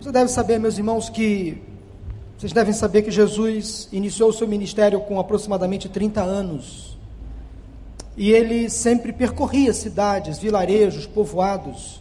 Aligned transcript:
Você 0.00 0.12
deve 0.12 0.30
saber, 0.30 0.60
meus 0.60 0.78
irmãos, 0.78 1.10
que 1.10 1.60
vocês 2.38 2.52
devem 2.52 2.72
saber 2.72 3.02
que 3.02 3.10
Jesus 3.10 3.88
iniciou 3.90 4.30
o 4.30 4.32
seu 4.32 4.46
ministério 4.46 5.00
com 5.00 5.18
aproximadamente 5.18 5.88
30 5.88 6.22
anos. 6.22 6.96
E 8.16 8.30
ele 8.30 8.70
sempre 8.70 9.12
percorria 9.12 9.74
cidades, 9.74 10.38
vilarejos, 10.38 11.04
povoados. 11.04 12.00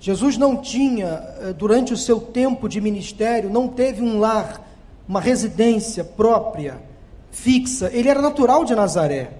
Jesus 0.00 0.38
não 0.38 0.56
tinha, 0.56 1.22
eh, 1.40 1.52
durante 1.52 1.92
o 1.92 1.98
seu 1.98 2.18
tempo 2.18 2.66
de 2.66 2.80
ministério, 2.80 3.50
não 3.50 3.68
teve 3.68 4.00
um 4.00 4.18
lar, 4.18 4.66
uma 5.06 5.20
residência 5.20 6.02
própria, 6.02 6.80
fixa. 7.30 7.90
Ele 7.92 8.08
era 8.08 8.22
natural 8.22 8.64
de 8.64 8.74
Nazaré. 8.74 9.32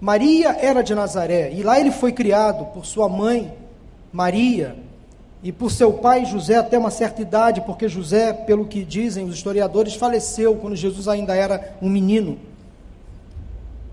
Maria 0.00 0.56
era 0.58 0.80
de 0.80 0.94
Nazaré 0.94 1.52
e 1.52 1.62
lá 1.62 1.78
ele 1.78 1.90
foi 1.90 2.12
criado 2.12 2.64
por 2.72 2.86
sua 2.86 3.06
mãe, 3.06 3.52
Maria, 4.10 4.85
e 5.42 5.52
por 5.52 5.70
seu 5.70 5.92
pai 5.92 6.24
José 6.24 6.56
até 6.56 6.78
uma 6.78 6.90
certa 6.90 7.22
idade, 7.22 7.60
porque 7.60 7.88
José, 7.88 8.32
pelo 8.32 8.66
que 8.66 8.84
dizem 8.84 9.24
os 9.26 9.34
historiadores, 9.34 9.94
faleceu 9.94 10.56
quando 10.56 10.74
Jesus 10.74 11.08
ainda 11.08 11.34
era 11.34 11.76
um 11.80 11.88
menino. 11.88 12.38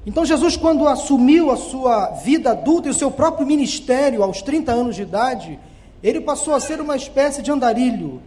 Então 0.06 0.26
Jesus, 0.26 0.58
quando 0.58 0.88
assumiu 0.88 1.52
a 1.52 1.56
sua 1.56 2.08
vida 2.08 2.52
adulta 2.52 2.88
e 2.88 2.92
o 2.92 2.94
seu 2.94 3.10
próprio 3.10 3.48
ministério 3.48 4.24
aos 4.24 4.42
30 4.42 4.72
anos 4.72 4.96
de 4.96 5.04
idade, 5.04 5.60
ele 6.02 6.20
passou 6.20 6.54
a 6.54 6.60
ser 6.60 6.82
uma 6.82 6.96
espécie 6.96 7.42
de 7.42 7.52
andarilho. 7.52 8.22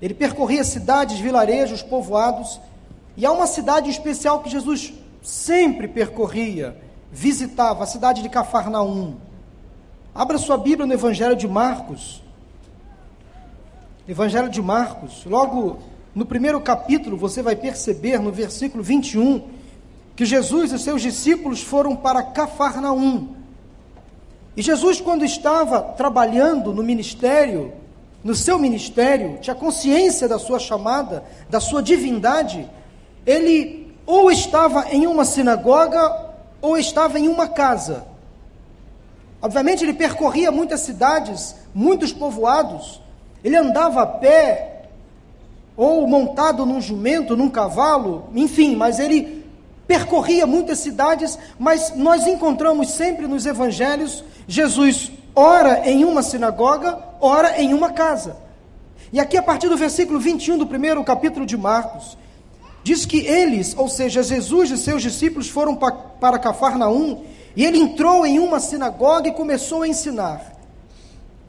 Ele 0.00 0.14
percorria 0.14 0.62
cidades, 0.62 1.18
vilarejos, 1.18 1.82
povoados, 1.82 2.60
e 3.16 3.26
há 3.26 3.32
uma 3.32 3.48
cidade 3.48 3.90
especial 3.90 4.40
que 4.40 4.48
Jesus 4.48 4.92
sempre 5.20 5.88
percorria, 5.88 6.76
visitava, 7.10 7.82
a 7.82 7.86
cidade 7.86 8.22
de 8.22 8.28
Cafarnaum. 8.28 9.16
Abra 10.14 10.38
sua 10.38 10.56
Bíblia 10.56 10.86
no 10.86 10.92
Evangelho 10.92 11.34
de 11.34 11.48
Marcos. 11.48 12.22
Evangelho 14.08 14.48
de 14.48 14.62
Marcos, 14.62 15.26
logo 15.26 15.80
no 16.14 16.24
primeiro 16.24 16.58
capítulo, 16.62 17.14
você 17.14 17.42
vai 17.42 17.54
perceber 17.54 18.18
no 18.18 18.32
versículo 18.32 18.82
21 18.82 19.46
que 20.16 20.24
Jesus 20.24 20.72
e 20.72 20.78
seus 20.78 21.02
discípulos 21.02 21.62
foram 21.62 21.94
para 21.94 22.22
Cafarnaum. 22.22 23.34
E 24.56 24.62
Jesus, 24.62 24.98
quando 24.98 25.26
estava 25.26 25.82
trabalhando 25.82 26.72
no 26.72 26.82
ministério, 26.82 27.74
no 28.24 28.34
seu 28.34 28.58
ministério, 28.58 29.36
tinha 29.42 29.54
consciência 29.54 30.26
da 30.26 30.38
sua 30.38 30.58
chamada, 30.58 31.22
da 31.50 31.60
sua 31.60 31.82
divindade, 31.82 32.66
ele 33.26 33.94
ou 34.06 34.30
estava 34.30 34.86
em 34.90 35.06
uma 35.06 35.26
sinagoga 35.26 36.32
ou 36.62 36.78
estava 36.78 37.20
em 37.20 37.28
uma 37.28 37.46
casa. 37.46 38.06
Obviamente, 39.42 39.84
ele 39.84 39.92
percorria 39.92 40.50
muitas 40.50 40.80
cidades, 40.80 41.54
muitos 41.74 42.10
povoados, 42.10 43.02
ele 43.42 43.56
andava 43.56 44.02
a 44.02 44.06
pé, 44.06 44.82
ou 45.76 46.06
montado 46.06 46.66
num 46.66 46.80
jumento, 46.80 47.36
num 47.36 47.48
cavalo, 47.48 48.28
enfim, 48.34 48.74
mas 48.74 48.98
ele 48.98 49.44
percorria 49.86 50.46
muitas 50.46 50.80
cidades, 50.80 51.38
mas 51.58 51.94
nós 51.96 52.26
encontramos 52.26 52.90
sempre 52.90 53.26
nos 53.26 53.46
evangelhos 53.46 54.24
Jesus 54.46 55.12
ora 55.34 55.88
em 55.88 56.04
uma 56.04 56.22
sinagoga, 56.22 56.98
ora 57.20 57.60
em 57.60 57.72
uma 57.72 57.90
casa. 57.90 58.36
E 59.12 59.20
aqui 59.20 59.36
a 59.36 59.42
partir 59.42 59.68
do 59.68 59.76
versículo 59.76 60.18
21 60.18 60.58
do 60.58 60.66
primeiro 60.66 61.04
capítulo 61.04 61.46
de 61.46 61.56
Marcos, 61.56 62.18
diz 62.82 63.06
que 63.06 63.18
eles, 63.26 63.74
ou 63.76 63.88
seja, 63.88 64.22
Jesus 64.22 64.70
e 64.70 64.78
seus 64.78 65.02
discípulos 65.02 65.48
foram 65.48 65.76
para 65.76 66.38
Cafarnaum, 66.38 67.22
e 67.54 67.64
ele 67.64 67.78
entrou 67.78 68.26
em 68.26 68.38
uma 68.38 68.58
sinagoga 68.58 69.28
e 69.28 69.32
começou 69.32 69.82
a 69.82 69.88
ensinar. 69.88 70.57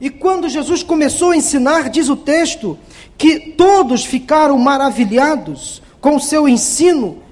E 0.00 0.08
quando 0.08 0.48
Jesus 0.48 0.82
começou 0.82 1.30
a 1.30 1.36
ensinar, 1.36 1.90
diz 1.90 2.08
o 2.08 2.16
texto, 2.16 2.78
que 3.18 3.38
todos 3.38 4.04
ficaram 4.04 4.56
maravilhados 4.58 5.82
com 6.00 6.16
o 6.16 6.20
seu 6.20 6.48
ensino, 6.48 7.22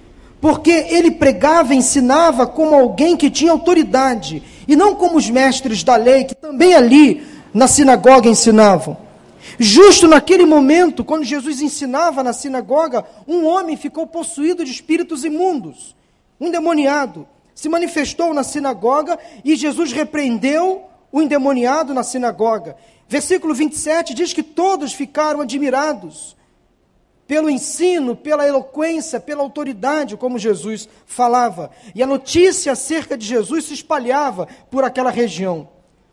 porque 0.41 0.70
ele 0.70 1.12
pregava 1.12 1.74
ensinava 1.74 2.46
como 2.46 2.74
alguém 2.74 3.17
que 3.17 3.30
tinha 3.30 3.52
autoridade, 3.52 4.42
e 4.67 4.77
não 4.77 4.95
como 4.95 5.17
os 5.17 5.30
mestres 5.30 5.83
da 5.83 5.96
lei, 5.96 6.24
que 6.24 6.34
também 6.34 6.74
ali 6.74 7.27
na 7.55 7.67
sinagoga 7.67 8.28
ensinavam. 8.28 8.98
Justo 9.58 10.07
naquele 10.07 10.45
momento, 10.45 11.02
quando 11.02 11.24
Jesus 11.24 11.62
ensinava 11.62 12.23
na 12.23 12.34
sinagoga, 12.34 13.05
um 13.27 13.46
homem 13.46 13.77
ficou 13.77 14.07
possuído 14.07 14.64
de 14.64 14.70
espíritos 14.70 15.24
imundos, 15.24 15.96
um 16.39 16.48
endemoniado. 16.48 17.27
Se 17.55 17.68
manifestou 17.68 18.34
na 18.34 18.45
sinagoga 18.45 19.18
e 19.45 19.57
Jesus 19.57 19.90
repreendeu 19.90 20.88
o 21.11 21.23
endemoniado 21.23 21.95
na 21.95 22.02
sinagoga. 22.02 22.77
Versículo 23.08 23.55
27 23.55 24.14
diz 24.14 24.33
que 24.33 24.42
todos 24.42 24.92
ficaram 24.92 25.41
admirados 25.41 26.36
pelo 27.27 27.51
ensino, 27.51 28.17
pela 28.17 28.48
eloquência, 28.48 29.20
pela 29.20 29.42
autoridade 29.42 30.17
como 30.17 30.39
Jesus 30.39 30.89
falava. 31.05 31.70
E 31.95 32.02
a 32.02 32.07
notícia 32.07 32.73
acerca 32.73 33.19
de 33.19 33.27
Jesus 33.27 33.67
se 33.67 33.74
espalhava 33.74 34.48
por 34.70 34.83
aquela 34.83 35.11
região. 35.11 35.69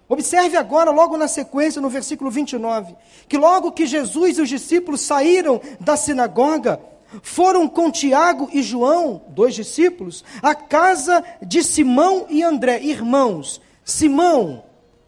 Observe 0.08 0.56
agora, 0.56 0.92
logo 0.92 1.18
na 1.18 1.28
sequência, 1.28 1.82
no 1.82 1.90
versículo 1.90 2.30
29, 2.30 2.96
que 3.28 3.38
logo 3.38 3.72
que 3.72 3.88
Jesus 3.88 4.38
e 4.38 4.42
os 4.42 4.50
discípulos 4.50 5.02
saíram 5.02 5.60
da 5.80 5.98
sinagoga, 5.98 6.80
foram 7.24 7.68
com 7.68 7.90
Tiago 7.90 8.50
e 8.52 8.62
João, 8.62 9.22
dois 9.30 9.56
discípulos, 9.56 10.24
à 10.44 10.54
casa 10.54 11.24
de 11.42 11.64
Simão 11.64 12.26
e 12.30 12.44
André, 12.44 12.82
irmãos. 12.84 13.62
Simão, 13.84 14.64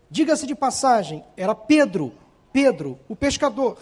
Diga-se 0.09 0.47
de 0.47 0.55
passagem, 0.55 1.23
era 1.35 1.53
Pedro, 1.53 2.13
Pedro, 2.53 2.97
o 3.09 3.15
pescador. 3.15 3.77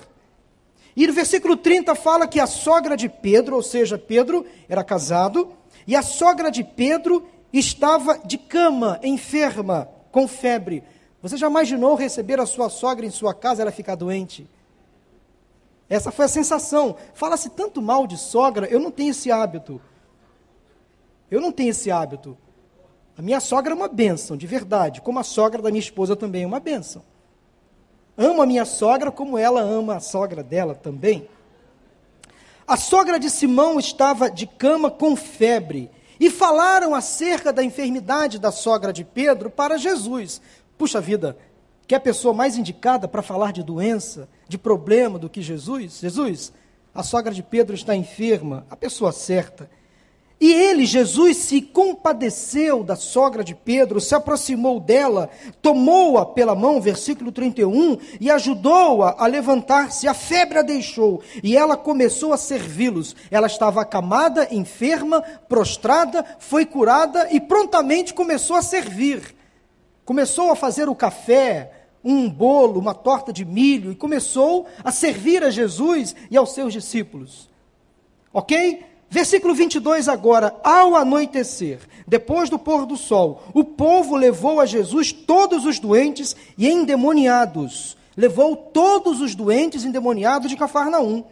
E 0.95 1.05
no 1.05 1.13
versículo 1.13 1.57
30 1.57 1.93
fala 1.93 2.27
que 2.27 2.39
a 2.39 2.47
sogra 2.47 2.95
de 2.95 3.09
Pedro, 3.09 3.55
ou 3.55 3.63
seja, 3.63 3.97
Pedro 3.97 4.45
era 4.67 4.83
casado, 4.83 5.51
e 5.85 5.95
a 5.95 6.01
sogra 6.01 6.49
de 6.49 6.63
Pedro 6.63 7.27
estava 7.51 8.17
de 8.19 8.37
cama, 8.37 8.99
enferma, 9.03 9.89
com 10.11 10.27
febre. 10.27 10.83
Você 11.21 11.37
já 11.37 11.47
imaginou 11.47 11.95
receber 11.95 12.39
a 12.39 12.45
sua 12.45 12.69
sogra 12.69 13.05
em 13.05 13.09
sua 13.09 13.33
casa 13.33 13.61
e 13.61 13.63
ela 13.63 13.71
ficar 13.71 13.95
doente? 13.95 14.47
Essa 15.89 16.11
foi 16.11 16.25
a 16.25 16.29
sensação. 16.29 16.95
Fala-se 17.13 17.49
tanto 17.49 17.81
mal 17.81 18.07
de 18.07 18.17
sogra, 18.17 18.67
eu 18.67 18.79
não 18.79 18.89
tenho 18.89 19.11
esse 19.11 19.31
hábito. 19.31 19.81
Eu 21.29 21.41
não 21.41 21.51
tenho 21.51 21.69
esse 21.69 21.91
hábito. 21.91 22.37
A 23.17 23.21
minha 23.21 23.39
sogra 23.39 23.73
é 23.73 23.75
uma 23.75 23.87
bênção, 23.87 24.35
de 24.35 24.45
verdade, 24.45 25.01
como 25.01 25.19
a 25.19 25.23
sogra 25.23 25.61
da 25.61 25.69
minha 25.69 25.79
esposa 25.79 26.15
também 26.15 26.43
é 26.43 26.47
uma 26.47 26.59
bênção. 26.59 27.01
Amo 28.17 28.41
a 28.41 28.45
minha 28.45 28.65
sogra 28.65 29.11
como 29.11 29.37
ela 29.37 29.61
ama 29.61 29.95
a 29.95 29.99
sogra 29.99 30.43
dela 30.43 30.75
também. 30.75 31.27
A 32.67 32.75
sogra 32.75 33.19
de 33.19 33.29
Simão 33.29 33.79
estava 33.79 34.29
de 34.29 34.47
cama 34.47 34.89
com 34.89 35.15
febre 35.15 35.89
e 36.19 36.29
falaram 36.29 36.95
acerca 36.95 37.53
da 37.53 37.63
enfermidade 37.63 38.39
da 38.39 38.51
sogra 38.51 38.91
de 38.91 39.03
Pedro 39.03 39.49
para 39.49 39.77
Jesus. 39.77 40.41
Puxa 40.77 40.99
vida, 40.99 41.37
que 41.87 41.93
é 41.93 41.97
a 41.97 42.01
pessoa 42.01 42.33
mais 42.33 42.57
indicada 42.57 43.07
para 43.07 43.21
falar 43.21 43.51
de 43.51 43.63
doença, 43.63 44.27
de 44.47 44.57
problema 44.57 45.19
do 45.19 45.29
que 45.29 45.41
Jesus? 45.41 45.99
Jesus, 45.99 46.51
a 46.93 47.03
sogra 47.03 47.33
de 47.33 47.43
Pedro 47.43 47.75
está 47.75 47.95
enferma, 47.95 48.65
a 48.69 48.75
pessoa 48.75 49.11
certa. 49.11 49.69
E 50.39 50.51
ele, 50.51 50.85
Jesus, 50.85 51.37
se 51.37 51.61
compadeceu 51.61 52.83
da 52.83 52.97
sogra 52.97 53.41
de 53.41 53.55
Pedro, 53.55 54.01
se 54.01 54.13
aproximou 54.13 54.81
dela, 54.81 55.29
tomou-a 55.61 56.25
pela 56.25 56.53
mão, 56.53 56.81
versículo 56.81 57.31
31, 57.31 57.97
e 58.19 58.29
ajudou-a 58.29 59.15
a 59.17 59.27
levantar-se. 59.27 60.09
A 60.09 60.13
febre 60.13 60.59
a 60.59 60.61
deixou 60.61 61.21
e 61.41 61.55
ela 61.55 61.77
começou 61.77 62.33
a 62.33 62.37
servi-los. 62.37 63.15
Ela 63.31 63.47
estava 63.47 63.81
acamada, 63.81 64.49
enferma, 64.51 65.21
prostrada, 65.47 66.25
foi 66.37 66.65
curada 66.65 67.29
e 67.31 67.39
prontamente 67.39 68.13
começou 68.13 68.57
a 68.57 68.61
servir. 68.61 69.33
Começou 70.03 70.51
a 70.51 70.55
fazer 70.55 70.89
o 70.89 70.95
café, 70.95 71.71
um 72.03 72.29
bolo, 72.29 72.79
uma 72.79 72.93
torta 72.93 73.31
de 73.31 73.45
milho 73.45 73.89
e 73.89 73.95
começou 73.95 74.67
a 74.83 74.91
servir 74.91 75.43
a 75.43 75.49
Jesus 75.49 76.13
e 76.29 76.35
aos 76.35 76.51
seus 76.51 76.73
discípulos. 76.73 77.49
Ok? 78.33 78.83
Versículo 79.15 79.55
22 79.55 80.09
agora, 80.09 80.53
ao 80.61 80.93
anoitecer, 80.93 81.79
depois 82.05 82.49
do 82.49 82.59
pôr 82.59 82.85
do 82.85 82.97
sol, 82.97 83.43
o 83.53 83.63
povo 83.63 84.17
levou 84.17 84.59
a 84.59 84.65
Jesus 84.65 85.13
todos 85.13 85.63
os 85.63 85.79
doentes 85.79 86.35
e 86.57 86.69
endemoniados. 86.69 87.95
Levou 88.17 88.57
todos 88.57 89.21
os 89.21 89.33
doentes 89.33 89.85
endemoniados 89.85 90.49
de 90.49 90.57
Cafarnaum. 90.57 91.23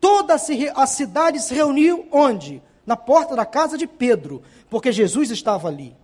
Toda 0.00 0.36
a 0.74 0.86
cidade 0.86 1.38
se 1.40 1.52
reuniu 1.52 2.06
onde? 2.10 2.62
Na 2.86 2.96
porta 2.96 3.36
da 3.36 3.44
casa 3.44 3.76
de 3.76 3.86
Pedro, 3.86 4.40
porque 4.70 4.90
Jesus 4.90 5.30
estava 5.30 5.68
ali. 5.68 5.94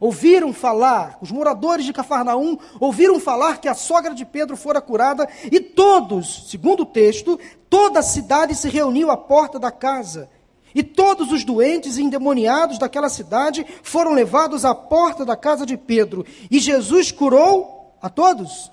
Ouviram 0.00 0.52
falar, 0.52 1.18
os 1.20 1.30
moradores 1.30 1.86
de 1.86 1.92
Cafarnaum 1.92 2.58
ouviram 2.80 3.20
falar 3.20 3.60
que 3.60 3.68
a 3.68 3.74
sogra 3.74 4.12
de 4.12 4.24
Pedro 4.24 4.56
fora 4.56 4.80
curada, 4.80 5.28
e 5.52 5.60
todos, 5.60 6.50
segundo 6.50 6.80
o 6.80 6.86
texto, 6.86 7.38
toda 7.70 8.00
a 8.00 8.02
cidade 8.02 8.56
se 8.56 8.68
reuniu 8.68 9.12
à 9.12 9.16
porta 9.16 9.56
da 9.56 9.70
casa. 9.70 10.28
E 10.74 10.82
todos 10.82 11.30
os 11.30 11.44
doentes 11.44 11.96
e 11.96 12.02
endemoniados 12.02 12.78
daquela 12.78 13.08
cidade 13.08 13.64
foram 13.82 14.12
levados 14.12 14.64
à 14.64 14.74
porta 14.74 15.24
da 15.24 15.36
casa 15.36 15.64
de 15.64 15.76
Pedro. 15.76 16.26
E 16.50 16.58
Jesus 16.58 17.12
curou 17.12 17.94
a 18.02 18.10
todos? 18.10 18.72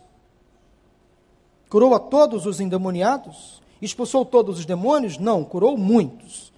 Curou 1.69 1.93
a 1.93 1.99
todos 1.99 2.45
os 2.45 2.59
endemoniados? 2.59 3.61
Expulsou 3.81 4.25
todos 4.25 4.59
os 4.59 4.65
demônios? 4.65 5.17
Não, 5.17 5.43
curou 5.43 5.77
muitos. 5.77 6.51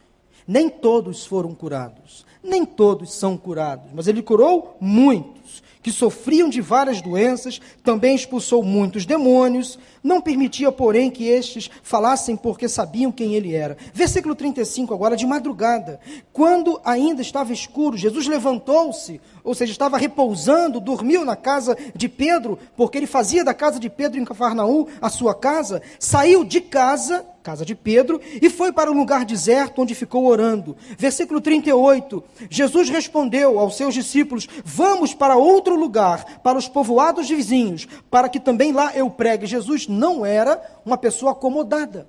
Nem 0.48 0.70
todos 0.70 1.26
foram 1.26 1.54
curados, 1.56 2.26
nem 2.44 2.66
todos 2.66 3.14
são 3.14 3.38
curados, 3.38 3.92
mas 3.94 4.08
ele 4.08 4.22
curou 4.22 4.76
muitos 4.80 5.43
que 5.84 5.92
sofriam 5.92 6.48
de 6.48 6.62
várias 6.62 7.02
doenças, 7.02 7.60
também 7.84 8.16
expulsou 8.16 8.64
muitos 8.64 9.06
demônios, 9.06 9.78
não 10.02 10.22
permitia, 10.22 10.72
porém, 10.72 11.12
que 11.12 11.28
estes 11.28 11.70
falassem 11.84 12.38
porque 12.38 12.70
sabiam 12.70 13.12
quem 13.12 13.36
ele 13.36 13.54
era. 13.54 13.78
Versículo 13.94 14.34
35, 14.34 14.94
agora, 14.94 15.18
de 15.18 15.28
madrugada. 15.28 16.00
Quando 16.32 16.80
ainda 16.86 17.22
estava 17.22 17.52
escuro, 17.52 17.98
Jesus 17.98 18.28
levantou-se, 18.28 19.20
ou 19.44 19.54
seja, 19.54 19.74
estava 19.74 19.98
repousando, 19.98 20.80
dormiu 20.80 21.26
na 21.26 21.36
casa 21.36 21.78
de 21.94 22.08
Pedro, 22.08 22.58
porque 22.78 22.98
ele 22.98 23.08
fazia 23.08 23.44
da 23.44 23.54
casa 23.54 23.80
de 23.80 23.90
Pedro 23.90 24.20
em 24.20 24.26
Cafarnaum 24.26 24.88
a 25.02 25.10
sua 25.10 25.36
casa, 25.36 25.82
saiu 26.00 26.46
de 26.46 26.62
casa 26.62 27.26
casa 27.44 27.66
de 27.66 27.76
Pedro, 27.76 28.20
e 28.42 28.50
foi 28.50 28.72
para 28.72 28.90
um 28.90 28.98
lugar 28.98 29.26
deserto 29.26 29.82
onde 29.82 29.94
ficou 29.94 30.26
orando. 30.26 30.76
Versículo 30.98 31.42
38. 31.42 32.24
Jesus 32.50 32.90
respondeu 32.90 33.60
aos 33.60 33.76
seus 33.76 33.94
discípulos: 33.94 34.48
Vamos 34.64 35.14
para 35.14 35.36
outro 35.36 35.76
lugar, 35.76 36.40
para 36.42 36.58
os 36.58 36.68
povoados 36.68 37.30
vizinhos, 37.30 37.88
para 38.10 38.30
que 38.30 38.40
também 38.40 38.72
lá 38.72 38.96
eu 38.96 39.10
pregue. 39.10 39.46
Jesus 39.46 39.88
não 39.88 40.26
era 40.26 40.60
uma 40.86 40.98
pessoa 40.98 41.34
acomodada. 41.34 42.08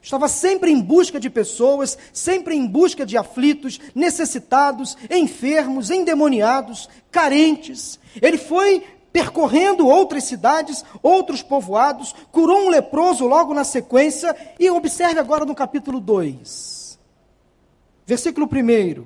Estava 0.00 0.28
sempre 0.28 0.70
em 0.70 0.80
busca 0.80 1.18
de 1.18 1.28
pessoas, 1.28 1.98
sempre 2.12 2.54
em 2.54 2.66
busca 2.66 3.04
de 3.04 3.16
aflitos, 3.16 3.80
necessitados, 3.94 4.96
enfermos, 5.10 5.90
endemoniados, 5.90 6.88
carentes. 7.10 7.98
Ele 8.20 8.38
foi 8.38 8.84
percorrendo 9.12 9.86
outras 9.86 10.24
cidades, 10.24 10.84
outros 11.02 11.42
povoados, 11.42 12.14
curou 12.30 12.66
um 12.66 12.68
leproso 12.68 13.26
logo 13.26 13.54
na 13.54 13.64
sequência, 13.64 14.34
e 14.58 14.70
observe 14.70 15.18
agora 15.18 15.44
no 15.44 15.54
capítulo 15.54 16.00
2, 16.00 16.98
versículo 18.06 18.46
1. 18.46 19.04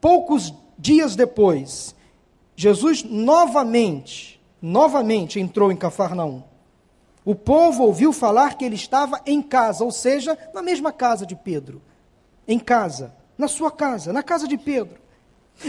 Poucos 0.00 0.54
dias 0.78 1.16
depois, 1.16 1.94
Jesus 2.54 3.02
novamente, 3.02 4.40
novamente 4.60 5.40
entrou 5.40 5.70
em 5.72 5.76
Cafarnaum. 5.76 6.42
O 7.24 7.34
povo 7.34 7.84
ouviu 7.84 8.12
falar 8.12 8.54
que 8.54 8.64
ele 8.64 8.74
estava 8.74 9.20
em 9.26 9.42
casa, 9.42 9.84
ou 9.84 9.90
seja, 9.90 10.38
na 10.54 10.62
mesma 10.62 10.90
casa 10.92 11.26
de 11.26 11.36
Pedro. 11.36 11.82
Em 12.46 12.58
casa, 12.58 13.14
na 13.36 13.46
sua 13.46 13.70
casa, 13.70 14.12
na 14.12 14.22
casa 14.22 14.48
de 14.48 14.56
Pedro. 14.56 14.98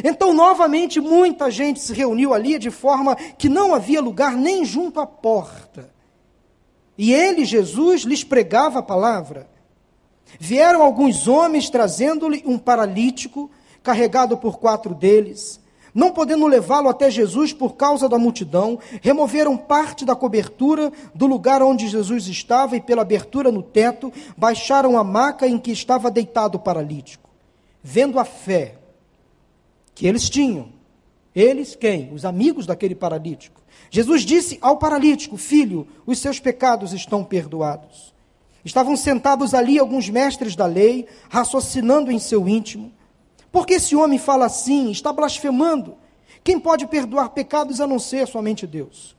Então, 0.04 0.34
novamente, 0.34 1.00
muita 1.00 1.50
gente 1.50 1.80
se 1.80 1.94
reuniu 1.94 2.34
ali 2.34 2.60
de 2.60 2.70
forma 2.70 3.16
que 3.16 3.50
não 3.50 3.74
havia 3.74 4.02
lugar 4.02 4.36
nem 4.36 4.64
junto 4.64 5.00
à 5.00 5.08
porta. 5.08 5.90
E 6.98 7.14
ele, 7.14 7.46
Jesus, 7.46 8.02
lhes 8.02 8.24
pregava 8.24 8.80
a 8.80 8.84
palavra. 8.84 9.50
Vieram 10.40 10.84
alguns 10.84 11.28
homens 11.28 11.70
trazendo-lhe 11.70 12.44
um 12.46 12.58
paralítico, 12.58 13.50
carregado 13.82 14.38
por 14.38 14.60
quatro 14.60 14.94
deles. 14.94 15.60
Não 15.94 16.12
podendo 16.12 16.46
levá-lo 16.46 16.88
até 16.88 17.10
Jesus 17.10 17.52
por 17.52 17.76
causa 17.76 18.08
da 18.08 18.18
multidão, 18.18 18.78
removeram 19.02 19.58
parte 19.58 20.06
da 20.06 20.16
cobertura 20.16 20.92
do 21.16 21.26
lugar 21.26 21.64
onde 21.64 21.88
Jesus 21.88 22.28
estava 22.28 22.76
e, 22.76 22.82
pela 22.82 23.02
abertura 23.02 23.52
no 23.52 23.64
teto, 23.64 24.14
baixaram 24.38 24.98
a 24.98 25.04
maca 25.04 25.48
em 25.48 25.58
que 25.58 25.72
estava 25.72 26.12
deitado 26.12 26.58
o 26.58 26.62
paralítico. 26.62 27.30
Vendo 27.82 28.20
a 28.20 28.26
fé 28.26 28.79
que 30.00 30.08
eles 30.08 30.30
tinham. 30.30 30.70
Eles 31.36 31.76
quem? 31.76 32.14
Os 32.14 32.24
amigos 32.24 32.66
daquele 32.66 32.96
paralítico. 32.96 33.62
Jesus 33.92 34.22
disse 34.22 34.58
ao 34.62 34.78
paralítico: 34.78 35.36
Filho, 35.36 35.86
os 36.06 36.20
seus 36.20 36.40
pecados 36.40 36.94
estão 36.94 37.22
perdoados. 37.22 38.14
Estavam 38.64 38.96
sentados 38.96 39.54
ali 39.54 39.78
alguns 39.78 40.10
mestres 40.10 40.56
da 40.56 40.66
lei, 40.66 41.06
raciocinando 41.30 42.14
em 42.14 42.18
seu 42.18 42.48
íntimo. 42.48 42.94
Por 43.52 43.68
que 43.68 43.74
esse 43.74 43.94
homem 43.94 44.18
fala 44.18 44.46
assim? 44.46 44.90
Está 44.90 45.12
blasfemando. 45.12 45.98
Quem 46.46 46.58
pode 46.58 46.88
perdoar 46.88 47.32
pecados 47.32 47.82
a 47.82 47.88
não 47.88 48.00
ser 48.00 48.26
somente 48.26 48.66
Deus? 48.66 49.18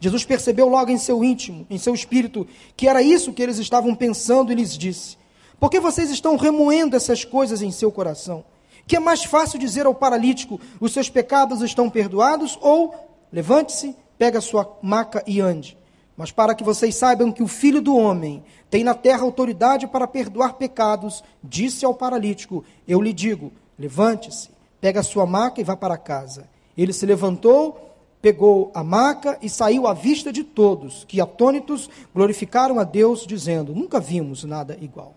Jesus 0.00 0.24
percebeu 0.24 0.68
logo 0.68 0.90
em 0.90 0.98
seu 0.98 1.22
íntimo, 1.22 1.64
em 1.70 1.78
seu 1.78 1.94
espírito, 1.94 2.44
que 2.76 2.88
era 2.88 3.00
isso 3.02 3.32
que 3.32 3.40
eles 3.40 3.58
estavam 3.58 3.94
pensando 3.94 4.50
e 4.50 4.56
lhes 4.56 4.76
disse: 4.76 5.16
Por 5.60 5.70
que 5.70 5.78
vocês 5.78 6.10
estão 6.10 6.36
remoendo 6.36 6.96
essas 6.96 7.24
coisas 7.24 7.62
em 7.62 7.70
seu 7.70 7.92
coração? 7.92 8.44
Que 8.86 8.96
é 8.96 9.00
mais 9.00 9.24
fácil 9.24 9.58
dizer 9.58 9.86
ao 9.86 9.94
paralítico: 9.94 10.60
os 10.80 10.92
seus 10.92 11.10
pecados 11.10 11.60
estão 11.62 11.90
perdoados, 11.90 12.58
ou 12.60 12.94
levante-se, 13.32 13.96
pega 14.16 14.38
a 14.38 14.42
sua 14.42 14.78
maca 14.82 15.22
e 15.26 15.40
ande. 15.40 15.76
Mas 16.16 16.30
para 16.30 16.54
que 16.54 16.64
vocês 16.64 16.94
saibam 16.94 17.30
que 17.30 17.42
o 17.42 17.48
filho 17.48 17.82
do 17.82 17.94
homem 17.96 18.42
tem 18.70 18.82
na 18.82 18.94
terra 18.94 19.22
autoridade 19.22 19.86
para 19.86 20.06
perdoar 20.06 20.54
pecados, 20.54 21.22
disse 21.42 21.84
ao 21.84 21.94
paralítico: 21.94 22.64
Eu 22.88 23.02
lhe 23.02 23.12
digo, 23.12 23.52
levante-se, 23.78 24.48
pega 24.80 25.02
sua 25.02 25.26
maca 25.26 25.60
e 25.60 25.64
vá 25.64 25.76
para 25.76 25.98
casa. 25.98 26.48
Ele 26.76 26.92
se 26.92 27.04
levantou, 27.04 27.94
pegou 28.22 28.70
a 28.74 28.82
maca 28.82 29.38
e 29.42 29.50
saiu 29.50 29.86
à 29.86 29.92
vista 29.92 30.32
de 30.32 30.42
todos, 30.42 31.04
que 31.04 31.20
atônitos 31.20 31.90
glorificaram 32.14 32.78
a 32.78 32.84
Deus, 32.84 33.26
dizendo: 33.26 33.74
Nunca 33.74 34.00
vimos 34.00 34.44
nada 34.44 34.78
igual. 34.80 35.14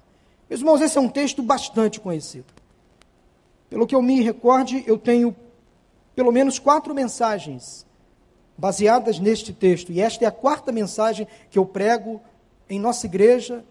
Meus 0.50 0.62
irmãos, 0.62 0.82
esse 0.82 0.98
é 0.98 1.02
um 1.02 1.08
texto 1.08 1.42
bastante 1.42 2.00
conhecido. 2.00 2.59
Pelo 3.70 3.86
que 3.86 3.96
eu 3.96 4.02
me 4.02 4.22
recorde, 4.22 4.84
eu 4.88 4.98
tenho 4.98 5.36
pelo 6.16 6.32
menos 6.32 6.58
quatro 6.58 6.94
mensagens 6.94 7.86
baseadas 8.58 9.20
neste 9.20 9.54
texto. 9.54 9.92
E 9.92 10.02
esta 10.02 10.26
é 10.26 10.28
a 10.28 10.32
quarta 10.32 10.72
mensagem 10.72 11.28
que 11.50 11.58
eu 11.58 11.66
prego 11.66 12.20
em 12.70 12.80
nossa 12.80 13.06
igreja, 13.06 13.64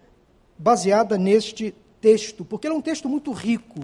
baseada 0.57 1.17
neste 1.17 1.75
texto, 2.01 2.43
porque 2.43 2.67
ele 2.67 2.73
é 2.73 2.77
um 2.77 2.81
texto 2.81 3.07
muito 3.07 3.31
rico. 3.31 3.79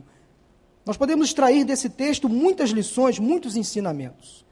Nós 0.85 0.97
podemos 0.97 1.27
extrair 1.27 1.63
desse 1.63 1.89
texto 1.89 2.29
muitas 2.29 2.69
lições, 2.69 3.19
muitos 3.19 3.55
ensinamentos. 3.55 4.45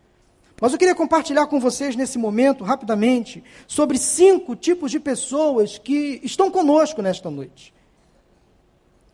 Mas 0.62 0.72
eu 0.72 0.80
queria 0.80 0.96
compartilhar 0.96 1.48
com 1.48 1.60
vocês 1.60 1.96
nesse 1.96 2.18
momento, 2.18 2.64
rapidamente, 2.64 3.44
sobre 3.68 3.98
cinco 3.98 4.56
tipos 4.56 4.92
de 4.92 5.00
pessoas 5.00 5.78
que 5.78 6.22
estão 6.24 6.52
conosco 6.52 7.02
nesta 7.02 7.30
noite 7.30 7.74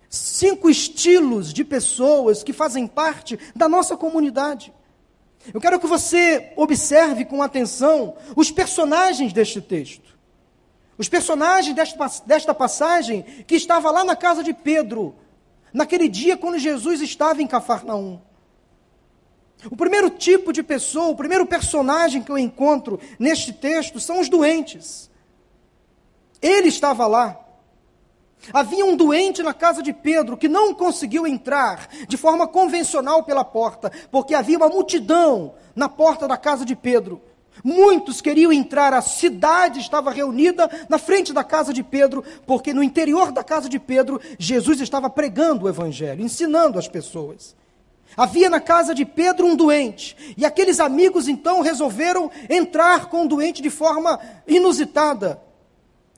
cinco 0.09 0.69
estilos 0.69 1.53
de 1.53 1.63
pessoas 1.63 2.43
que 2.43 2.51
fazem 2.51 2.87
parte 2.87 3.39
da 3.55 3.69
nossa 3.69 3.95
comunidade. 3.95 4.73
Eu 5.53 5.61
quero 5.61 5.79
que 5.79 5.87
você 5.87 6.51
observe 6.55 7.23
com 7.25 7.41
atenção 7.41 8.15
os 8.35 8.51
personagens 8.51 9.31
deste 9.31 9.61
texto. 9.61 10.17
Os 10.97 11.07
personagens 11.07 11.73
desta, 11.73 12.11
desta 12.25 12.53
passagem 12.53 13.21
que 13.47 13.55
estava 13.55 13.89
lá 13.89 14.03
na 14.03 14.15
casa 14.15 14.43
de 14.43 14.53
Pedro, 14.53 15.15
naquele 15.71 16.09
dia 16.09 16.35
quando 16.35 16.59
Jesus 16.59 17.01
estava 17.01 17.41
em 17.41 17.47
Cafarnaum. 17.47 18.19
O 19.69 19.75
primeiro 19.75 20.09
tipo 20.09 20.51
de 20.51 20.63
pessoa, 20.63 21.09
o 21.09 21.15
primeiro 21.15 21.45
personagem 21.45 22.21
que 22.21 22.31
eu 22.31 22.37
encontro 22.37 22.99
neste 23.17 23.53
texto 23.53 23.99
são 23.99 24.19
os 24.19 24.27
doentes. 24.27 25.09
Ele 26.41 26.67
estava 26.67 27.07
lá. 27.07 27.45
Havia 28.53 28.85
um 28.85 28.95
doente 28.95 29.43
na 29.43 29.53
casa 29.53 29.83
de 29.83 29.91
Pedro 29.91 30.37
que 30.37 30.47
não 30.47 30.73
conseguiu 30.73 31.27
entrar 31.27 31.87
de 32.07 32.17
forma 32.17 32.47
convencional 32.47 33.23
pela 33.23 33.43
porta, 33.43 33.91
porque 34.11 34.33
havia 34.33 34.57
uma 34.57 34.69
multidão 34.69 35.53
na 35.75 35.89
porta 35.89 36.27
da 36.27 36.37
casa 36.37 36.65
de 36.65 36.75
Pedro. 36.75 37.21
Muitos 37.63 38.21
queriam 38.21 38.53
entrar, 38.53 38.93
a 38.93 39.01
cidade 39.01 39.79
estava 39.79 40.11
reunida 40.11 40.69
na 40.87 40.97
frente 40.97 41.33
da 41.33 41.43
casa 41.43 41.73
de 41.73 41.83
Pedro, 41.83 42.23
porque 42.45 42.73
no 42.73 42.81
interior 42.81 43.31
da 43.31 43.43
casa 43.43 43.67
de 43.67 43.77
Pedro, 43.77 44.19
Jesus 44.37 44.79
estava 44.79 45.09
pregando 45.09 45.65
o 45.65 45.69
Evangelho, 45.69 46.23
ensinando 46.23 46.79
as 46.79 46.87
pessoas. 46.87 47.55
Havia 48.15 48.49
na 48.49 48.59
casa 48.59 48.95
de 48.95 49.05
Pedro 49.05 49.45
um 49.45 49.55
doente, 49.55 50.35
e 50.37 50.45
aqueles 50.45 50.79
amigos 50.79 51.27
então 51.27 51.61
resolveram 51.61 52.31
entrar 52.49 53.07
com 53.07 53.25
o 53.25 53.27
doente 53.27 53.61
de 53.61 53.69
forma 53.69 54.19
inusitada, 54.47 55.41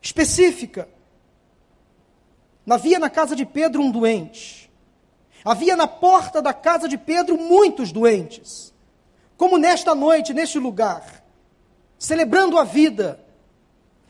específica. 0.01 0.87
Havia 2.73 2.99
na 2.99 3.09
casa 3.09 3.35
de 3.35 3.45
Pedro 3.45 3.81
um 3.81 3.91
doente. 3.91 4.71
Havia 5.43 5.75
na 5.75 5.87
porta 5.87 6.41
da 6.41 6.53
casa 6.53 6.87
de 6.87 6.97
Pedro 6.97 7.37
muitos 7.37 7.91
doentes. 7.91 8.73
Como 9.35 9.57
nesta 9.57 9.93
noite, 9.93 10.33
neste 10.33 10.59
lugar, 10.59 11.23
celebrando 11.97 12.57
a 12.57 12.63
vida. 12.63 13.19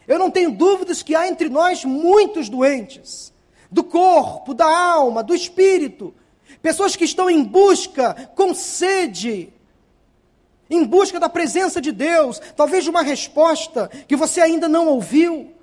Eu 0.07 0.19
não 0.19 0.29
tenho 0.29 0.51
dúvidas 0.51 1.01
que 1.01 1.15
há 1.15 1.27
entre 1.27 1.49
nós 1.49 1.85
muitos 1.85 2.49
doentes, 2.49 3.33
do 3.71 3.83
corpo, 3.83 4.53
da 4.53 4.65
alma, 4.65 5.23
do 5.23 5.33
espírito, 5.33 6.13
pessoas 6.61 6.95
que 6.95 7.05
estão 7.05 7.29
em 7.29 7.43
busca, 7.43 8.31
com 8.35 8.53
sede, 8.53 9.53
em 10.69 10.85
busca 10.85 11.19
da 11.19 11.29
presença 11.29 11.79
de 11.79 11.91
Deus, 11.91 12.39
talvez 12.55 12.83
de 12.83 12.89
uma 12.89 13.01
resposta 13.01 13.89
que 14.07 14.15
você 14.15 14.41
ainda 14.41 14.67
não 14.67 14.87
ouviu. 14.87 15.53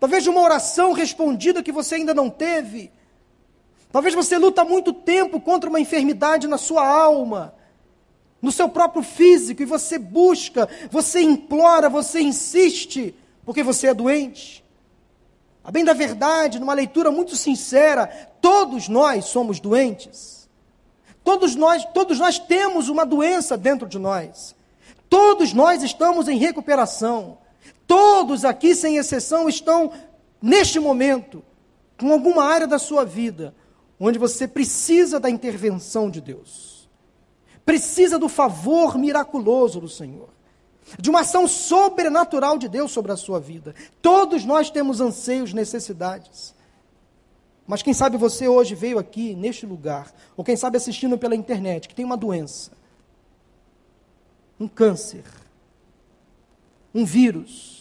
Talvez 0.00 0.22
de 0.22 0.30
uma 0.30 0.40
oração 0.40 0.92
respondida 0.92 1.62
que 1.62 1.72
você 1.72 1.96
ainda 1.96 2.14
não 2.14 2.30
teve. 2.30 2.90
Talvez 3.90 4.14
você 4.14 4.38
luta 4.38 4.64
muito 4.64 4.92
tempo 4.92 5.40
contra 5.40 5.68
uma 5.68 5.80
enfermidade 5.80 6.46
na 6.46 6.58
sua 6.58 6.86
alma, 6.86 7.54
no 8.40 8.52
seu 8.52 8.68
próprio 8.68 9.02
físico, 9.02 9.62
e 9.62 9.66
você 9.66 9.98
busca, 9.98 10.68
você 10.90 11.20
implora, 11.20 11.88
você 11.88 12.20
insiste 12.20 13.14
porque 13.44 13.62
você 13.62 13.88
é 13.88 13.94
doente. 13.94 14.64
A 15.64 15.70
bem 15.70 15.84
da 15.84 15.92
verdade, 15.92 16.58
numa 16.58 16.74
leitura 16.74 17.10
muito 17.10 17.34
sincera, 17.34 18.06
todos 18.40 18.88
nós 18.88 19.24
somos 19.26 19.58
doentes. 19.58 20.48
Todos 21.24 21.54
nós, 21.54 21.84
todos 21.92 22.18
nós 22.18 22.38
temos 22.38 22.88
uma 22.88 23.04
doença 23.04 23.56
dentro 23.56 23.86
de 23.86 23.98
nós. 23.98 24.54
Todos 25.10 25.52
nós 25.52 25.82
estamos 25.82 26.28
em 26.28 26.38
recuperação. 26.38 27.38
Todos 27.88 28.44
aqui, 28.44 28.74
sem 28.74 28.98
exceção, 28.98 29.48
estão 29.48 29.90
neste 30.40 30.78
momento 30.78 31.42
com 31.98 32.12
alguma 32.12 32.44
área 32.44 32.66
da 32.66 32.78
sua 32.78 33.04
vida 33.04 33.52
onde 33.98 34.18
você 34.18 34.46
precisa 34.46 35.18
da 35.18 35.28
intervenção 35.28 36.08
de 36.08 36.20
Deus. 36.20 36.88
Precisa 37.64 38.18
do 38.18 38.28
favor 38.28 38.96
miraculoso 38.96 39.80
do 39.80 39.88
Senhor 39.88 40.28
de 40.98 41.10
uma 41.10 41.20
ação 41.20 41.46
sobrenatural 41.46 42.56
de 42.56 42.68
Deus 42.68 42.92
sobre 42.92 43.12
a 43.12 43.16
sua 43.16 43.40
vida. 43.40 43.74
Todos 44.00 44.44
nós 44.44 44.70
temos 44.70 45.00
anseios, 45.00 45.52
necessidades. 45.52 46.54
Mas 47.66 47.82
quem 47.82 47.92
sabe 47.92 48.16
você 48.16 48.48
hoje 48.48 48.74
veio 48.74 48.98
aqui, 48.98 49.34
neste 49.34 49.66
lugar, 49.66 50.10
ou 50.36 50.44
quem 50.44 50.56
sabe 50.56 50.78
assistindo 50.78 51.18
pela 51.18 51.34
internet, 51.34 51.88
que 51.88 51.94
tem 51.94 52.04
uma 52.04 52.16
doença, 52.16 52.72
um 54.58 54.66
câncer, 54.66 55.24
um 56.94 57.04
vírus, 57.04 57.77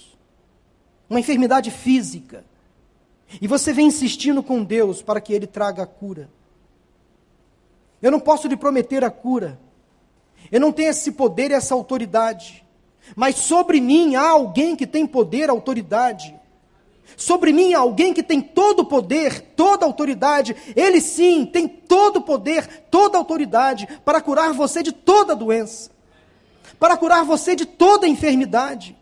uma 1.10 1.20
enfermidade 1.20 1.72
física, 1.72 2.44
e 3.42 3.48
você 3.48 3.74
vem 3.74 3.88
insistindo 3.88 4.42
com 4.42 4.64
Deus 4.64 5.02
para 5.02 5.20
que 5.20 5.34
Ele 5.34 5.48
traga 5.48 5.84
a 5.84 5.88
cura. 5.88 6.30
Eu 8.02 8.12
não 8.12 8.20
posso 8.20 8.48
lhe 8.48 8.56
prometer 8.56 9.04
a 9.04 9.10
cura, 9.10 9.60
eu 10.52 10.60
não 10.60 10.72
tenho 10.72 10.90
esse 10.90 11.12
poder 11.12 11.52
e 11.52 11.54
essa 11.54 11.74
autoridade. 11.74 12.66
Mas 13.16 13.36
sobre 13.36 13.80
mim 13.80 14.16
há 14.16 14.30
alguém 14.30 14.76
que 14.76 14.86
tem 14.86 15.06
poder, 15.06 15.50
autoridade. 15.50 16.36
Sobre 17.16 17.54
mim 17.54 17.74
há 17.74 17.80
alguém 17.80 18.14
que 18.14 18.22
tem 18.22 18.42
todo 18.42 18.82
o 18.82 18.86
poder, 18.86 19.42
toda 19.56 19.86
a 19.86 19.88
autoridade. 19.88 20.56
Ele 20.76 21.00
sim 21.00 21.46
tem 21.46 21.68
todo 21.68 22.18
o 22.18 22.22
poder, 22.22 22.86
toda 22.92 23.18
a 23.18 23.22
autoridade 23.22 23.88
para 24.04 24.22
curar 24.22 24.54
você 24.54 24.84
de 24.84 24.92
toda 24.92 25.36
doença, 25.36 25.90
para 26.80 26.98
curar 26.98 27.24
você 27.24 27.56
de 27.56 27.66
toda 27.66 28.08
enfermidade. 28.08 28.96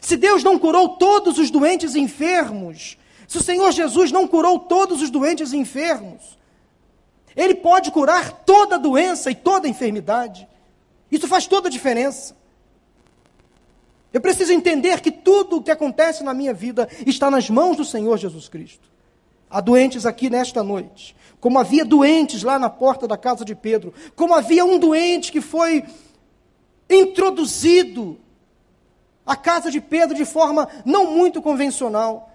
Se 0.00 0.16
Deus 0.16 0.42
não 0.44 0.58
curou 0.58 0.90
todos 0.90 1.38
os 1.38 1.50
doentes 1.50 1.94
e 1.94 2.00
enfermos, 2.00 2.98
se 3.26 3.38
o 3.38 3.42
Senhor 3.42 3.70
Jesus 3.72 4.12
não 4.12 4.26
curou 4.26 4.58
todos 4.58 5.02
os 5.02 5.10
doentes 5.10 5.52
e 5.52 5.56
enfermos, 5.56 6.38
Ele 7.36 7.54
pode 7.54 7.90
curar 7.90 8.32
toda 8.44 8.78
doença 8.78 9.30
e 9.30 9.34
toda 9.34 9.68
enfermidade. 9.68 10.48
Isso 11.10 11.26
faz 11.26 11.46
toda 11.46 11.68
a 11.68 11.70
diferença. 11.70 12.36
Eu 14.12 14.20
preciso 14.20 14.52
entender 14.52 15.00
que 15.00 15.10
tudo 15.10 15.56
o 15.56 15.62
que 15.62 15.70
acontece 15.70 16.24
na 16.24 16.32
minha 16.32 16.54
vida 16.54 16.88
está 17.06 17.30
nas 17.30 17.50
mãos 17.50 17.76
do 17.76 17.84
Senhor 17.84 18.16
Jesus 18.16 18.48
Cristo. 18.48 18.88
Há 19.50 19.60
doentes 19.60 20.04
aqui 20.04 20.28
nesta 20.28 20.62
noite, 20.62 21.16
como 21.40 21.58
havia 21.58 21.84
doentes 21.84 22.42
lá 22.42 22.58
na 22.58 22.68
porta 22.68 23.06
da 23.06 23.16
casa 23.16 23.44
de 23.44 23.54
Pedro, 23.54 23.94
como 24.14 24.34
havia 24.34 24.64
um 24.64 24.78
doente 24.78 25.32
que 25.32 25.40
foi 25.40 25.84
introduzido 26.88 28.18
à 29.28 29.36
casa 29.36 29.70
de 29.70 29.80
Pedro 29.80 30.16
de 30.16 30.24
forma 30.24 30.66
não 30.84 31.14
muito 31.14 31.42
convencional. 31.42 32.32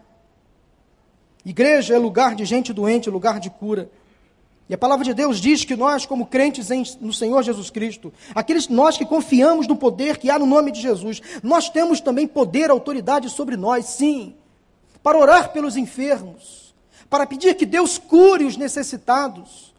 Igreja 1.43 1.95
é 1.95 1.97
lugar 1.97 2.35
de 2.35 2.45
gente 2.45 2.71
doente, 2.71 3.09
lugar 3.09 3.39
de 3.39 3.49
cura. 3.49 3.89
E 4.69 4.73
a 4.73 4.77
palavra 4.77 5.03
de 5.03 5.13
Deus 5.13 5.41
diz 5.41 5.65
que 5.65 5.75
nós, 5.75 6.05
como 6.05 6.27
crentes 6.27 6.71
em, 6.71 6.83
no 7.01 7.11
Senhor 7.11 7.43
Jesus 7.43 7.69
Cristo, 7.69 8.13
aqueles 8.33 8.69
nós 8.69 8.97
que 8.97 9.05
confiamos 9.05 9.67
no 9.67 9.75
poder 9.75 10.17
que 10.17 10.29
há 10.29 10.39
no 10.39 10.45
nome 10.45 10.71
de 10.71 10.79
Jesus, 10.79 11.21
nós 11.41 11.69
temos 11.69 11.99
também 11.99 12.25
poder, 12.25 12.69
autoridade 12.69 13.29
sobre 13.29 13.57
nós, 13.57 13.85
sim, 13.85 14.35
para 15.01 15.17
orar 15.17 15.51
pelos 15.51 15.75
enfermos, 15.75 16.73
para 17.09 17.25
pedir 17.25 17.55
que 17.55 17.65
Deus 17.65 17.97
cure 17.97 18.45
os 18.45 18.55
necessitados. 18.55 19.72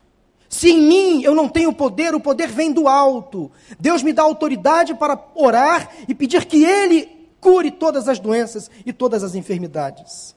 Se 0.54 0.70
em 0.70 0.80
mim 0.80 1.22
eu 1.22 1.34
não 1.34 1.48
tenho 1.48 1.72
poder, 1.72 2.14
o 2.14 2.20
poder 2.20 2.48
vem 2.48 2.72
do 2.72 2.86
alto. 2.86 3.50
Deus 3.78 4.02
me 4.02 4.12
dá 4.12 4.22
autoridade 4.22 4.94
para 4.94 5.18
orar 5.34 5.90
e 6.08 6.14
pedir 6.14 6.44
que 6.46 6.64
Ele 6.64 7.28
cure 7.40 7.70
todas 7.70 8.08
as 8.08 8.18
doenças 8.18 8.70
e 8.86 8.92
todas 8.92 9.22
as 9.22 9.34
enfermidades. 9.34 10.34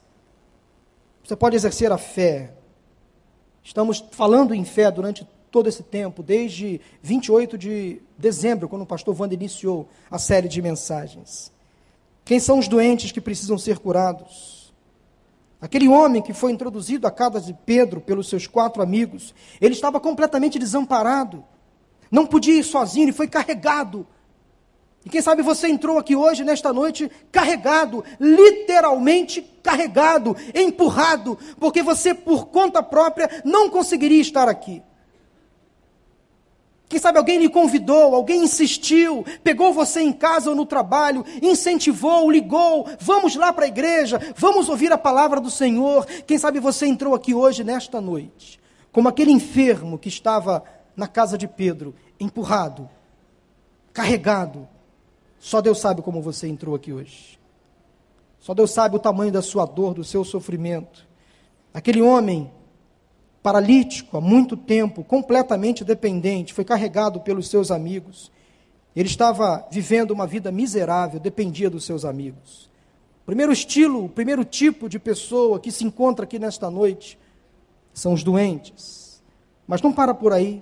Você 1.24 1.36
pode 1.36 1.56
exercer 1.56 1.92
a 1.92 1.98
fé 1.98 2.58
Estamos 3.68 4.02
falando 4.12 4.56
em 4.56 4.64
fé 4.64 4.90
durante 4.90 5.28
todo 5.52 5.68
esse 5.68 5.84
tempo, 5.84 6.24
desde 6.24 6.80
28 7.02 7.58
de 7.58 8.02
dezembro, 8.18 8.70
quando 8.70 8.84
o 8.84 8.86
pastor 8.86 9.14
Wanda 9.20 9.34
iniciou 9.34 9.90
a 10.10 10.18
série 10.18 10.48
de 10.48 10.62
mensagens. 10.62 11.52
Quem 12.24 12.40
são 12.40 12.60
os 12.60 12.70
doentes 12.70 13.12
que 13.12 13.20
precisam 13.20 13.58
ser 13.58 13.80
curados? 13.80 14.57
Aquele 15.60 15.88
homem 15.88 16.22
que 16.22 16.34
foi 16.34 16.52
introduzido 16.52 17.08
à 17.08 17.12
casa 17.12 17.42
de 17.42 17.54
Pedro 17.54 18.00
pelos 18.00 18.30
seus 18.30 18.46
quatro 18.46 18.82
amigos, 18.82 19.34
ele 19.60 19.74
estava 19.74 20.00
completamente 20.00 20.60
desamparado, 20.60 21.44
não 22.12 22.28
podia 22.28 22.60
ir 22.60 22.64
sozinho, 22.64 23.06
ele 23.06 23.12
foi 23.12 23.28
carregado 23.28 24.06
e 25.08 25.10
quem 25.10 25.22
sabe 25.22 25.42
você 25.42 25.70
entrou 25.70 25.98
aqui 25.98 26.18
hoje, 26.18 26.44
nesta 26.44 26.74
noite, 26.74 27.10
carregado, 27.32 28.04
literalmente 28.20 29.42
carregado, 29.64 30.36
empurrado, 30.54 31.40
porque 31.58 31.82
você, 31.82 32.14
por 32.14 32.48
conta 32.48 32.84
própria, 32.84 33.42
não 33.46 33.70
conseguiria 33.70 34.20
estar 34.20 34.50
aqui. 34.50 34.84
Quem 36.90 37.00
sabe 37.00 37.18
alguém 37.18 37.38
lhe 37.38 37.50
convidou, 37.50 38.16
alguém 38.16 38.44
insistiu, 38.44 39.26
pegou 39.44 39.74
você 39.74 40.00
em 40.00 40.14
casa 40.14 40.50
ou 40.50 40.56
no 40.56 40.66
trabalho, 40.66 41.26
incentivou, 41.42 42.32
ligou, 42.32 42.88
vamos 43.00 43.36
lá 43.36 43.52
para 43.52 43.66
a 43.66 43.68
igreja, 43.68 44.20
vamos 44.38 44.70
ouvir 44.70 44.92
a 44.94 44.98
palavra 44.98 45.42
do 45.42 45.50
Senhor. 45.50 46.06
Quem 46.26 46.38
sabe 46.38 46.62
você 46.62 46.86
entrou 46.86 47.14
aqui 47.14 47.34
hoje, 47.34 47.62
nesta 47.64 48.00
noite, 48.00 48.58
como 48.92 49.10
aquele 49.10 49.32
enfermo 49.32 49.98
que 49.98 50.08
estava 50.08 50.64
na 50.96 51.08
casa 51.08 51.38
de 51.38 51.46
Pedro, 51.46 51.94
empurrado, 52.18 52.90
carregado, 53.92 54.68
só 55.40 55.60
Deus 55.60 55.80
sabe 55.80 56.02
como 56.02 56.22
você 56.22 56.48
entrou 56.48 56.74
aqui 56.74 56.94
hoje. 56.94 57.38
Só 58.40 58.54
Deus 58.54 58.72
sabe 58.72 58.96
o 58.96 59.00
tamanho 59.00 59.32
da 59.32 59.42
sua 59.42 59.66
dor, 59.66 59.94
do 59.94 60.06
seu 60.06 60.24
sofrimento. 60.24 61.06
Aquele 61.74 62.02
homem 62.02 62.50
paralítico 63.48 64.18
há 64.18 64.20
muito 64.20 64.58
tempo, 64.58 65.06
completamente 65.06 65.86
dependente, 65.86 66.54
foi 66.54 66.66
carregado 66.66 67.22
pelos 67.22 67.48
seus 67.48 67.72
amigos. 67.72 68.30
Ele 68.94 69.08
estava 69.08 69.66
vivendo 69.72 70.12
uma 70.12 70.28
vida 70.28 70.52
miserável, 70.52 71.18
dependia 71.18 71.70
dos 71.70 71.86
seus 71.86 72.04
amigos. 72.04 72.70
O 73.24 73.26
primeiro 73.26 73.54
estilo, 73.54 74.04
o 74.04 74.10
primeiro 74.10 74.44
tipo 74.44 74.90
de 74.90 75.00
pessoa 75.00 75.62
que 75.62 75.72
se 75.72 75.86
encontra 75.86 76.26
aqui 76.26 76.38
nesta 76.38 76.70
noite 76.70 77.18
são 77.94 78.12
os 78.12 78.22
doentes. 78.22 79.24
Mas 79.66 79.82
não 79.82 79.94
para 79.94 80.14
por 80.14 80.34
aí. 80.34 80.62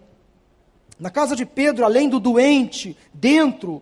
Na 0.99 1.09
casa 1.09 1.35
de 1.35 1.43
Pedro, 1.43 1.85
além 1.85 2.07
do 2.07 2.19
doente 2.19 2.95
dentro, 3.11 3.81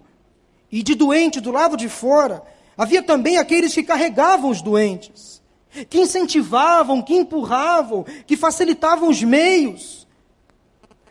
e 0.72 0.82
de 0.82 0.96
doente 0.96 1.42
do 1.42 1.52
lado 1.52 1.76
de 1.76 1.90
fora, 1.90 2.42
havia 2.78 3.04
também 3.04 3.38
aqueles 3.38 3.74
que 3.74 3.84
carregavam 3.84 4.50
os 4.50 4.62
doentes, 4.62 5.43
que 5.90 6.00
incentivavam, 6.00 7.02
que 7.02 7.16
empurravam, 7.16 8.06
que 8.26 8.38
facilitavam 8.38 9.10
os 9.10 9.24
meios. 9.24 10.08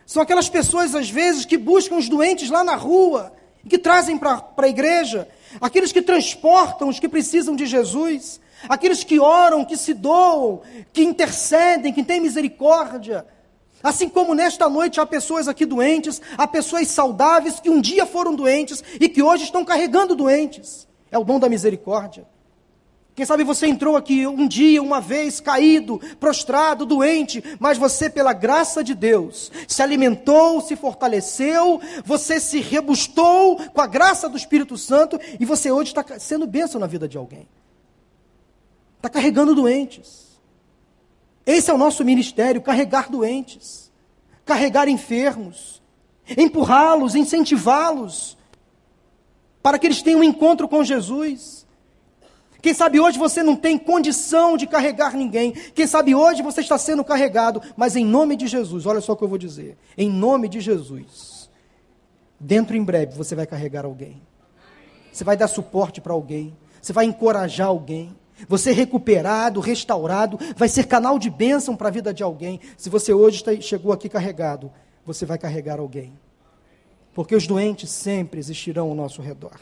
São 0.05 0.21
aquelas 0.21 0.49
pessoas, 0.49 0.95
às 0.95 1.09
vezes, 1.09 1.45
que 1.45 1.57
buscam 1.57 1.95
os 1.95 2.07
doentes 2.07 2.49
lá 2.49 2.63
na 2.63 2.75
rua 2.75 3.33
e 3.63 3.69
que 3.69 3.77
trazem 3.77 4.17
para 4.17 4.45
a 4.57 4.67
igreja, 4.67 5.27
aqueles 5.59 5.91
que 5.91 6.01
transportam 6.01 6.89
os 6.89 6.99
que 6.99 7.07
precisam 7.07 7.55
de 7.55 7.65
Jesus, 7.65 8.39
aqueles 8.67 9.03
que 9.03 9.19
oram, 9.19 9.65
que 9.65 9.77
se 9.77 9.93
doam, 9.93 10.61
que 10.91 11.03
intercedem, 11.03 11.93
que 11.93 12.03
têm 12.03 12.19
misericórdia. 12.19 13.25
Assim 13.81 14.07
como 14.07 14.33
nesta 14.33 14.69
noite 14.69 14.99
há 14.99 15.05
pessoas 15.05 15.47
aqui 15.47 15.65
doentes, 15.65 16.21
há 16.37 16.47
pessoas 16.47 16.87
saudáveis 16.87 17.59
que 17.59 17.69
um 17.69 17.81
dia 17.81 18.05
foram 18.05 18.33
doentes 18.33 18.83
e 18.99 19.09
que 19.09 19.21
hoje 19.21 19.43
estão 19.43 19.65
carregando 19.65 20.15
doentes. 20.15 20.87
É 21.11 21.17
o 21.17 21.23
dom 21.23 21.37
da 21.37 21.49
misericórdia. 21.49 22.25
Quem 23.15 23.25
sabe 23.25 23.43
você 23.43 23.67
entrou 23.67 23.95
aqui 23.95 24.25
um 24.25 24.47
dia, 24.47 24.81
uma 24.81 24.99
vez, 24.99 25.39
caído, 25.39 25.99
prostrado, 26.19 26.85
doente, 26.85 27.43
mas 27.59 27.77
você, 27.77 28.09
pela 28.09 28.33
graça 28.33 28.83
de 28.83 28.95
Deus, 28.95 29.51
se 29.67 29.83
alimentou, 29.83 30.61
se 30.61 30.75
fortaleceu, 30.75 31.79
você 32.03 32.39
se 32.39 32.59
rebustou 32.59 33.57
com 33.69 33.81
a 33.81 33.85
graça 33.85 34.27
do 34.27 34.35
Espírito 34.35 34.77
Santo 34.77 35.19
e 35.39 35.45
você 35.45 35.71
hoje 35.71 35.91
está 35.91 36.03
sendo 36.17 36.47
bênção 36.47 36.81
na 36.81 36.87
vida 36.87 37.07
de 37.07 37.15
alguém. 37.15 37.47
Está 38.97 39.09
carregando 39.09 39.53
doentes. 39.53 40.39
Esse 41.45 41.69
é 41.69 41.73
o 41.73 41.77
nosso 41.77 42.03
ministério: 42.03 42.61
carregar 42.63 43.11
doentes, 43.11 43.91
carregar 44.43 44.87
enfermos, 44.87 45.83
empurrá-los, 46.35 47.13
incentivá-los, 47.13 48.35
para 49.61 49.77
que 49.77 49.85
eles 49.85 50.01
tenham 50.01 50.21
um 50.21 50.23
encontro 50.23 50.67
com 50.67 50.83
Jesus. 50.83 51.62
Quem 52.63 52.73
sabe 52.73 52.97
hoje 52.97 53.19
você 53.19 53.43
não 53.43 53.57
tem 53.57 53.77
condição 53.77 54.55
de 54.55 54.65
carregar 54.65 55.17
ninguém. 55.17 55.51
Quem 55.51 55.85
sabe 55.85 56.15
hoje 56.15 56.41
você 56.41 56.61
está 56.61 56.77
sendo 56.77 57.03
carregado, 57.03 57.61
mas 57.75 57.97
em 57.97 58.05
nome 58.05 58.37
de 58.37 58.47
Jesus, 58.47 58.85
olha 58.85 59.01
só 59.01 59.11
o 59.11 59.17
que 59.17 59.23
eu 59.25 59.27
vou 59.27 59.37
dizer. 59.37 59.77
Em 59.97 60.09
nome 60.09 60.47
de 60.47 60.61
Jesus, 60.61 61.49
dentro 62.39 62.77
em 62.77 62.81
breve 62.81 63.17
você 63.17 63.35
vai 63.35 63.45
carregar 63.45 63.83
alguém. 63.83 64.21
Você 65.11 65.25
vai 65.25 65.35
dar 65.35 65.49
suporte 65.49 65.99
para 65.99 66.13
alguém. 66.13 66.55
você 66.81 66.93
vai 66.93 67.03
encorajar 67.03 67.67
alguém. 67.67 68.15
Você 68.47 68.71
recuperado, 68.71 69.59
restaurado, 69.59 70.39
vai 70.55 70.69
ser 70.69 70.87
canal 70.87 71.19
de 71.19 71.29
bênção 71.29 71.75
para 71.75 71.89
a 71.89 71.91
vida 71.91 72.13
de 72.13 72.23
alguém. 72.23 72.61
Se 72.77 72.89
você 72.89 73.11
hoje 73.13 73.37
está, 73.37 73.53
chegou 73.59 73.91
aqui 73.91 74.07
carregado, 74.07 74.71
você 75.05 75.25
vai 75.25 75.37
carregar 75.37 75.81
alguém. 75.81 76.17
Porque 77.13 77.35
os 77.35 77.45
doentes 77.45 77.89
sempre 77.89 78.39
existirão 78.39 78.87
ao 78.87 78.95
nosso 78.95 79.21
redor. 79.21 79.59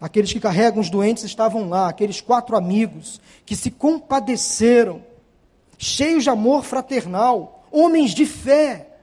Aqueles 0.00 0.32
que 0.32 0.40
carregam 0.40 0.80
os 0.80 0.90
doentes 0.90 1.24
estavam 1.24 1.68
lá, 1.68 1.88
aqueles 1.88 2.20
quatro 2.20 2.56
amigos 2.56 3.20
que 3.44 3.56
se 3.56 3.70
compadeceram, 3.70 5.02
cheios 5.76 6.24
de 6.24 6.30
amor 6.30 6.64
fraternal, 6.64 7.64
homens 7.70 8.12
de 8.12 8.24
fé. 8.24 8.98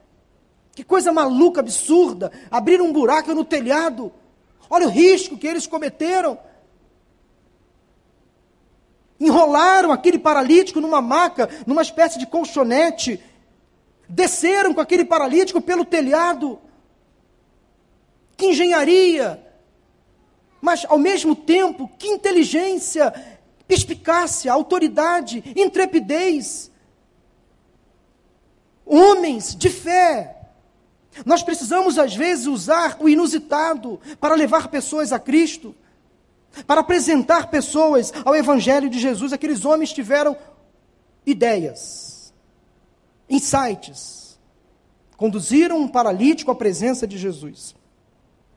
Que 0.73 0.83
coisa 0.83 1.11
maluca, 1.11 1.61
absurda! 1.61 2.31
Abriram 2.49 2.85
um 2.85 2.93
buraco 2.93 3.33
no 3.33 3.43
telhado. 3.43 4.11
Olha 4.69 4.87
o 4.87 4.91
risco 4.91 5.37
que 5.37 5.47
eles 5.47 5.67
cometeram 5.67 6.37
enrolaram 9.19 9.91
aquele 9.91 10.19
paralítico 10.19 10.81
numa 10.81 11.01
maca, 11.01 11.49
numa 11.65 11.81
espécie 11.81 12.19
de 12.19 12.25
colchonete, 12.25 13.19
desceram 14.07 14.73
com 14.73 14.81
aquele 14.81 15.05
paralítico 15.05 15.61
pelo 15.61 15.85
telhado. 15.85 16.59
Que 18.37 18.47
engenharia! 18.47 19.44
Mas, 20.65 20.83
ao 20.89 20.97
mesmo 20.97 21.35
tempo, 21.35 21.87
que 21.95 22.07
inteligência, 22.07 23.13
perspicácia, 23.67 24.51
autoridade, 24.51 25.43
intrepidez. 25.55 26.71
Homens 28.83 29.55
de 29.55 29.69
fé. 29.69 30.35
Nós 31.23 31.43
precisamos, 31.43 31.99
às 31.99 32.15
vezes, 32.15 32.47
usar 32.47 32.97
o 32.99 33.07
inusitado 33.07 34.01
para 34.19 34.33
levar 34.33 34.69
pessoas 34.69 35.13
a 35.13 35.19
Cristo 35.19 35.75
para 36.65 36.81
apresentar 36.81 37.49
pessoas 37.51 38.11
ao 38.23 38.35
Evangelho 38.35 38.89
de 38.89 38.97
Jesus. 38.97 39.33
Aqueles 39.33 39.65
homens 39.65 39.91
tiveram 39.91 40.35
ideias, 41.25 42.33
insights, 43.29 44.39
conduziram 45.15 45.77
um 45.77 45.87
paralítico 45.87 46.49
à 46.49 46.55
presença 46.55 47.05
de 47.05 47.19
Jesus. 47.19 47.75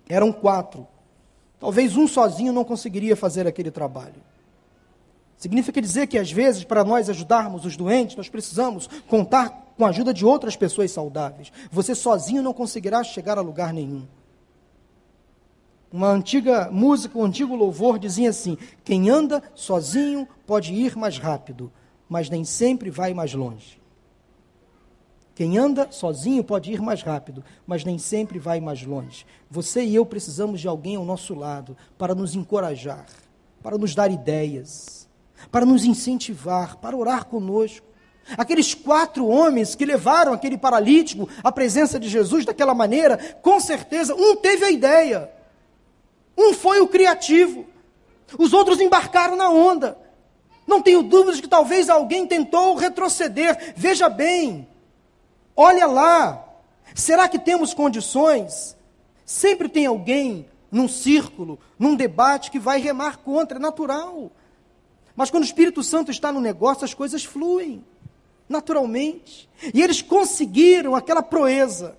Eram 0.08 0.32
quatro. 0.32 0.86
Talvez 1.60 1.96
um 1.96 2.06
sozinho 2.06 2.52
não 2.52 2.64
conseguiria 2.64 3.16
fazer 3.16 3.46
aquele 3.46 3.70
trabalho. 3.70 4.22
Significa 5.36 5.80
dizer 5.80 6.06
que, 6.06 6.18
às 6.18 6.30
vezes, 6.30 6.64
para 6.64 6.84
nós 6.84 7.08
ajudarmos 7.08 7.64
os 7.64 7.76
doentes, 7.76 8.16
nós 8.16 8.28
precisamos 8.28 8.88
contar 9.06 9.68
com 9.76 9.86
a 9.86 9.90
ajuda 9.90 10.12
de 10.12 10.24
outras 10.24 10.56
pessoas 10.56 10.90
saudáveis. 10.90 11.52
Você 11.70 11.94
sozinho 11.94 12.42
não 12.42 12.52
conseguirá 12.52 13.04
chegar 13.04 13.38
a 13.38 13.42
lugar 13.42 13.72
nenhum. 13.72 14.06
Uma 15.92 16.10
antiga 16.10 16.68
música, 16.70 17.16
um 17.16 17.24
antigo 17.24 17.54
louvor 17.54 17.98
dizia 17.98 18.30
assim: 18.30 18.58
quem 18.84 19.08
anda 19.08 19.42
sozinho 19.54 20.28
pode 20.46 20.74
ir 20.74 20.96
mais 20.96 21.18
rápido, 21.18 21.72
mas 22.08 22.28
nem 22.28 22.44
sempre 22.44 22.90
vai 22.90 23.14
mais 23.14 23.32
longe. 23.32 23.80
Quem 25.38 25.56
anda 25.56 25.86
sozinho 25.92 26.42
pode 26.42 26.72
ir 26.72 26.82
mais 26.82 27.00
rápido, 27.00 27.44
mas 27.64 27.84
nem 27.84 27.96
sempre 27.96 28.40
vai 28.40 28.58
mais 28.58 28.82
longe. 28.82 29.24
Você 29.48 29.84
e 29.84 29.94
eu 29.94 30.04
precisamos 30.04 30.60
de 30.60 30.66
alguém 30.66 30.96
ao 30.96 31.04
nosso 31.04 31.32
lado 31.32 31.76
para 31.96 32.12
nos 32.12 32.34
encorajar, 32.34 33.06
para 33.62 33.78
nos 33.78 33.94
dar 33.94 34.10
ideias, 34.10 35.08
para 35.48 35.64
nos 35.64 35.84
incentivar, 35.84 36.78
para 36.78 36.96
orar 36.96 37.26
conosco. 37.26 37.86
Aqueles 38.36 38.74
quatro 38.74 39.28
homens 39.28 39.76
que 39.76 39.86
levaram 39.86 40.32
aquele 40.32 40.58
paralítico 40.58 41.28
à 41.44 41.52
presença 41.52 42.00
de 42.00 42.08
Jesus 42.08 42.44
daquela 42.44 42.74
maneira, 42.74 43.16
com 43.40 43.60
certeza, 43.60 44.16
um 44.16 44.34
teve 44.34 44.64
a 44.64 44.72
ideia. 44.72 45.30
Um 46.36 46.52
foi 46.52 46.80
o 46.80 46.88
criativo. 46.88 47.64
Os 48.36 48.52
outros 48.52 48.80
embarcaram 48.80 49.36
na 49.36 49.48
onda. 49.48 49.96
Não 50.66 50.82
tenho 50.82 51.04
dúvidas 51.04 51.40
que 51.40 51.46
talvez 51.46 51.88
alguém 51.88 52.26
tentou 52.26 52.74
retroceder. 52.74 53.72
Veja 53.76 54.08
bem, 54.08 54.66
olha 55.58 55.86
lá. 55.86 56.44
Será 56.94 57.28
que 57.28 57.38
temos 57.38 57.74
condições? 57.74 58.76
Sempre 59.26 59.68
tem 59.68 59.86
alguém 59.86 60.46
num 60.70 60.88
círculo, 60.88 61.58
num 61.78 61.94
debate 61.94 62.50
que 62.50 62.58
vai 62.58 62.80
remar 62.80 63.18
contra, 63.18 63.58
é 63.58 63.60
natural. 63.60 64.30
Mas 65.14 65.30
quando 65.30 65.42
o 65.42 65.46
Espírito 65.46 65.82
Santo 65.82 66.10
está 66.10 66.32
no 66.32 66.40
negócio, 66.40 66.84
as 66.84 66.94
coisas 66.94 67.24
fluem 67.24 67.84
naturalmente. 68.48 69.48
E 69.74 69.82
eles 69.82 70.00
conseguiram 70.00 70.94
aquela 70.94 71.22
proeza 71.22 71.98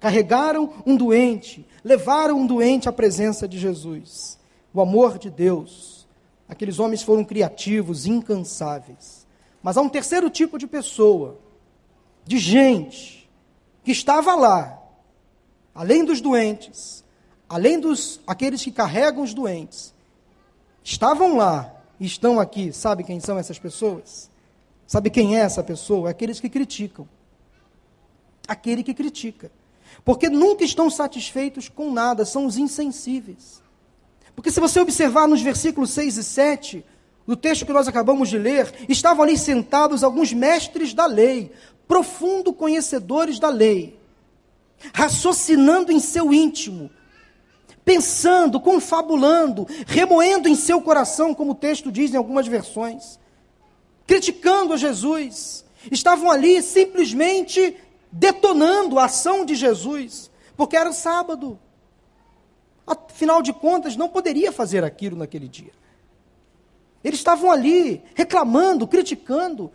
Carregaram 0.00 0.72
um 0.86 0.96
doente, 0.96 1.64
levaram 1.84 2.40
um 2.40 2.46
doente 2.46 2.88
à 2.88 2.92
presença 2.92 3.46
de 3.46 3.58
Jesus. 3.58 4.38
O 4.72 4.80
amor 4.80 5.18
de 5.18 5.28
Deus. 5.28 6.08
Aqueles 6.48 6.78
homens 6.78 7.02
foram 7.02 7.22
criativos, 7.22 8.06
incansáveis. 8.06 9.26
Mas 9.62 9.76
há 9.76 9.82
um 9.82 9.90
terceiro 9.90 10.30
tipo 10.30 10.58
de 10.58 10.66
pessoa, 10.66 11.38
de 12.30 12.38
gente, 12.38 13.28
que 13.82 13.90
estava 13.90 14.36
lá, 14.36 14.80
além 15.74 16.04
dos 16.04 16.20
doentes, 16.20 17.04
além 17.48 17.80
dos 17.80 18.20
aqueles 18.24 18.62
que 18.62 18.70
carregam 18.70 19.24
os 19.24 19.34
doentes, 19.34 19.92
estavam 20.84 21.36
lá 21.36 21.74
e 21.98 22.06
estão 22.06 22.38
aqui. 22.38 22.72
Sabe 22.72 23.02
quem 23.02 23.18
são 23.18 23.36
essas 23.36 23.58
pessoas? 23.58 24.30
Sabe 24.86 25.10
quem 25.10 25.36
é 25.36 25.40
essa 25.40 25.60
pessoa? 25.60 26.08
É 26.08 26.12
aqueles 26.12 26.38
que 26.38 26.48
criticam. 26.48 27.08
Aquele 28.46 28.84
que 28.84 28.94
critica. 28.94 29.50
Porque 30.04 30.28
nunca 30.28 30.62
estão 30.62 30.88
satisfeitos 30.88 31.68
com 31.68 31.90
nada, 31.90 32.24
são 32.24 32.46
os 32.46 32.56
insensíveis. 32.56 33.60
Porque 34.36 34.52
se 34.52 34.60
você 34.60 34.78
observar 34.78 35.26
nos 35.26 35.42
versículos 35.42 35.90
6 35.90 36.16
e 36.16 36.22
7, 36.22 36.84
do 37.26 37.34
texto 37.34 37.66
que 37.66 37.72
nós 37.72 37.88
acabamos 37.88 38.28
de 38.28 38.38
ler, 38.38 38.72
estavam 38.88 39.24
ali 39.24 39.36
sentados 39.36 40.04
alguns 40.04 40.32
mestres 40.32 40.94
da 40.94 41.06
lei, 41.06 41.50
profundo 41.90 42.52
conhecedores 42.52 43.40
da 43.40 43.48
lei, 43.48 43.98
raciocinando 44.94 45.90
em 45.90 45.98
seu 45.98 46.32
íntimo, 46.32 46.88
pensando, 47.84 48.60
confabulando, 48.60 49.66
remoendo 49.88 50.48
em 50.48 50.54
seu 50.54 50.80
coração, 50.80 51.34
como 51.34 51.50
o 51.50 51.54
texto 51.56 51.90
diz 51.90 52.14
em 52.14 52.16
algumas 52.16 52.46
versões, 52.46 53.18
criticando 54.06 54.72
a 54.72 54.76
Jesus. 54.76 55.64
Estavam 55.90 56.30
ali 56.30 56.62
simplesmente 56.62 57.76
detonando 58.12 58.96
a 58.96 59.06
ação 59.06 59.44
de 59.44 59.56
Jesus, 59.56 60.30
porque 60.56 60.76
era 60.76 60.92
sábado. 60.92 61.58
Afinal 62.86 63.42
de 63.42 63.52
contas, 63.52 63.96
não 63.96 64.08
poderia 64.08 64.52
fazer 64.52 64.84
aquilo 64.84 65.16
naquele 65.16 65.48
dia. 65.48 65.72
Eles 67.02 67.18
estavam 67.18 67.50
ali 67.50 68.00
reclamando, 68.14 68.86
criticando. 68.86 69.72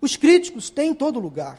Os 0.00 0.16
críticos 0.16 0.70
têm 0.70 0.90
em 0.90 0.94
todo 0.94 1.20
lugar, 1.20 1.58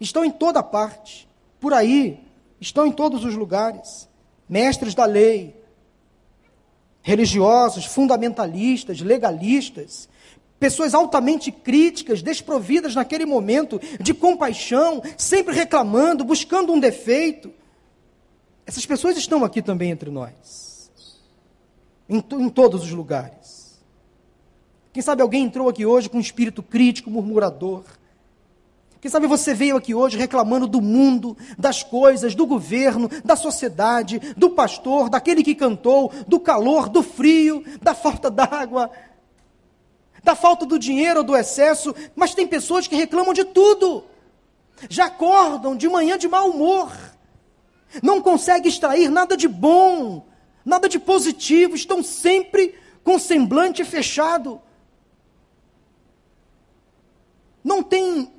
estão 0.00 0.24
em 0.24 0.30
toda 0.30 0.62
parte, 0.62 1.28
por 1.58 1.72
aí, 1.72 2.20
estão 2.60 2.86
em 2.86 2.92
todos 2.92 3.24
os 3.24 3.34
lugares. 3.34 4.08
Mestres 4.48 4.94
da 4.94 5.04
lei, 5.04 5.54
religiosos, 7.02 7.84
fundamentalistas, 7.84 9.00
legalistas, 9.00 10.08
Pessoas 10.58 10.92
altamente 10.92 11.52
críticas, 11.52 12.20
desprovidas 12.20 12.94
naquele 12.94 13.24
momento 13.24 13.80
de 14.00 14.12
compaixão, 14.12 15.00
sempre 15.16 15.54
reclamando, 15.54 16.24
buscando 16.24 16.72
um 16.72 16.80
defeito. 16.80 17.52
Essas 18.66 18.84
pessoas 18.84 19.16
estão 19.16 19.44
aqui 19.44 19.62
também 19.62 19.92
entre 19.92 20.10
nós, 20.10 20.90
em, 22.08 22.16
em 22.16 22.48
todos 22.48 22.82
os 22.82 22.90
lugares. 22.90 23.57
Quem 24.92 25.02
sabe 25.02 25.22
alguém 25.22 25.44
entrou 25.44 25.68
aqui 25.68 25.84
hoje 25.84 26.08
com 26.08 26.16
um 26.16 26.20
espírito 26.20 26.62
crítico, 26.62 27.10
murmurador. 27.10 27.84
Quem 29.00 29.10
sabe 29.10 29.28
você 29.28 29.54
veio 29.54 29.76
aqui 29.76 29.94
hoje 29.94 30.18
reclamando 30.18 30.66
do 30.66 30.80
mundo, 30.80 31.36
das 31.56 31.84
coisas, 31.84 32.34
do 32.34 32.46
governo, 32.46 33.08
da 33.24 33.36
sociedade, 33.36 34.18
do 34.36 34.50
pastor, 34.50 35.08
daquele 35.08 35.44
que 35.44 35.54
cantou, 35.54 36.12
do 36.26 36.40
calor, 36.40 36.88
do 36.88 37.02
frio, 37.02 37.62
da 37.80 37.94
falta 37.94 38.28
d'água, 38.28 38.90
da 40.24 40.34
falta 40.34 40.66
do 40.66 40.78
dinheiro 40.78 41.20
ou 41.20 41.24
do 41.24 41.36
excesso, 41.36 41.94
mas 42.16 42.34
tem 42.34 42.46
pessoas 42.46 42.88
que 42.88 42.96
reclamam 42.96 43.32
de 43.32 43.44
tudo. 43.44 44.04
Já 44.88 45.06
acordam 45.06 45.76
de 45.76 45.88
manhã 45.88 46.18
de 46.18 46.26
mau 46.26 46.50
humor. 46.50 46.92
Não 48.02 48.20
conseguem 48.20 48.68
extrair 48.68 49.08
nada 49.08 49.36
de 49.36 49.46
bom, 49.46 50.26
nada 50.64 50.88
de 50.88 50.98
positivo, 50.98 51.76
estão 51.76 52.02
sempre 52.02 52.74
com 53.04 53.16
semblante 53.18 53.84
fechado. 53.84 54.60
Não 57.64 57.77
tem 57.88 58.32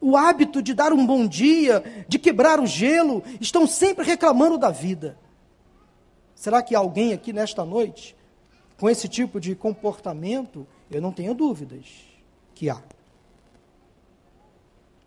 o 0.00 0.16
hábito 0.16 0.60
de 0.60 0.74
dar 0.74 0.92
um 0.92 1.06
bom 1.06 1.26
dia, 1.26 2.04
de 2.08 2.18
quebrar 2.18 2.58
o 2.58 2.66
gelo, 2.66 3.22
estão 3.40 3.66
sempre 3.66 4.04
reclamando 4.04 4.58
da 4.58 4.70
vida. 4.70 5.16
Será 6.34 6.60
que 6.60 6.74
alguém 6.74 7.12
aqui 7.12 7.32
nesta 7.32 7.64
noite, 7.64 8.16
com 8.76 8.90
esse 8.90 9.08
tipo 9.08 9.38
de 9.38 9.54
comportamento, 9.54 10.66
eu 10.90 11.00
não 11.00 11.12
tenho 11.12 11.34
dúvidas 11.34 11.86
que 12.52 12.68
há. 12.68 12.82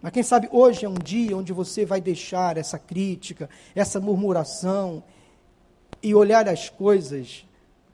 Mas 0.02 0.14
quem 0.14 0.24
sabe 0.24 0.48
hoje 0.52 0.86
é 0.86 0.90
um 0.90 0.94
dia 0.94 1.36
onde 1.36 1.52
você 1.52 1.86
vai 1.86 2.00
deixar 2.00 2.58
essa 2.58 2.80
crítica, 2.80 3.50
essa 3.74 4.00
murmuração 4.00 5.04
e 6.02 6.14
olhar 6.14 6.48
as 6.48 6.70
coisas 6.70 7.46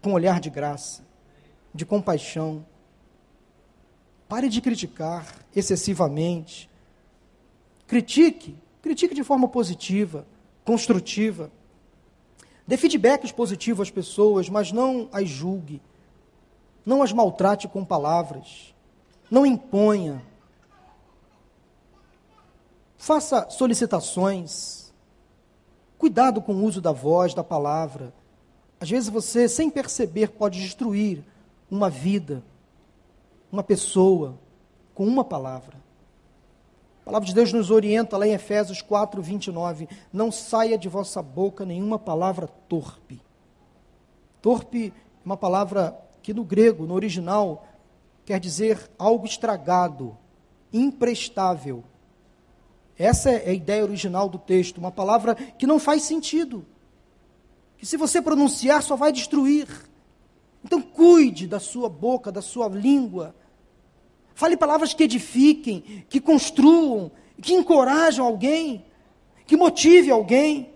com 0.02 0.14
olhar 0.14 0.40
de 0.40 0.50
graça, 0.50 1.04
de 1.74 1.86
compaixão. 1.86 2.66
Pare 4.32 4.48
de 4.48 4.62
criticar 4.62 5.28
excessivamente. 5.54 6.70
Critique, 7.86 8.58
critique 8.82 9.14
de 9.14 9.26
forma 9.26 9.50
positiva, 9.50 10.26
construtiva. 10.64 11.52
Dê 12.66 12.78
feedbacks 12.78 13.34
positivos 13.34 13.90
às 13.90 13.92
pessoas, 13.92 14.48
mas 14.48 14.72
não 14.72 15.10
as 15.12 15.28
julgue. 15.28 15.82
Não 16.86 17.04
as 17.04 17.12
maltrate 17.12 17.68
com 17.68 17.84
palavras. 17.84 18.74
Não 19.30 19.46
imponha. 19.46 20.24
Faça 22.98 23.50
solicitações. 23.50 24.94
Cuidado 25.98 26.42
com 26.42 26.54
o 26.54 26.64
uso 26.64 26.80
da 26.80 26.94
voz, 26.94 27.34
da 27.34 27.44
palavra. 27.44 28.14
Às 28.80 28.90
vezes 28.90 29.10
você, 29.10 29.50
sem 29.50 29.70
perceber, 29.70 30.30
pode 30.30 30.58
destruir 30.58 31.22
uma 31.70 31.90
vida, 31.90 32.42
uma 33.52 33.64
pessoa, 33.64 34.40
com 34.94 35.06
uma 35.06 35.24
palavra. 35.24 35.78
A 37.02 37.06
palavra 37.06 37.28
de 37.28 37.34
Deus 37.34 37.52
nos 37.52 37.72
orienta 37.72 38.18
lá 38.18 38.28
em 38.28 38.34
Efésios 38.34 38.82
4, 38.82 39.22
29. 39.22 39.90
Não 40.14 40.32
saia 40.32 40.78
de 40.78 40.88
vossa 40.88 41.22
boca 41.22 41.66
nenhuma 41.66 41.98
palavra 41.98 42.48
torpe. 42.48 43.22
Torpe 44.42 44.94
é 44.96 45.26
uma 45.26 45.38
palavra 45.38 46.00
que 46.22 46.34
no 46.34 46.44
grego, 46.44 46.86
no 46.86 46.94
original, 46.94 47.68
quer 48.26 48.40
dizer 48.40 48.90
algo 48.98 49.26
estragado, 49.26 50.16
imprestável. 50.72 51.84
Essa 52.98 53.32
é 53.32 53.50
a 53.50 53.54
ideia 53.54 53.84
original 53.84 54.30
do 54.30 54.38
texto, 54.38 54.78
uma 54.78 54.92
palavra 54.92 55.36
que 55.36 55.66
não 55.66 55.80
faz 55.80 56.04
sentido 56.04 56.66
que 57.82 57.86
se 57.88 57.98
você 57.98 58.22
pronunciar 58.22 58.84
só 58.84 58.96
vai 58.96 59.12
destruir. 59.12 59.68
Então 60.64 60.80
cuide 60.80 61.48
da 61.48 61.60
sua 61.60 61.90
boca, 61.90 62.32
da 62.32 62.40
sua 62.40 62.68
língua. 62.68 63.34
Fale 64.34 64.58
palavras 64.58 64.94
que 64.94 65.04
edifiquem, 65.04 66.06
que 66.10 66.20
construam, 66.20 67.12
que 67.42 67.54
encorajam 67.54 68.26
alguém, 68.26 68.86
que 69.46 69.58
motive 69.58 70.12
alguém. 70.12 70.70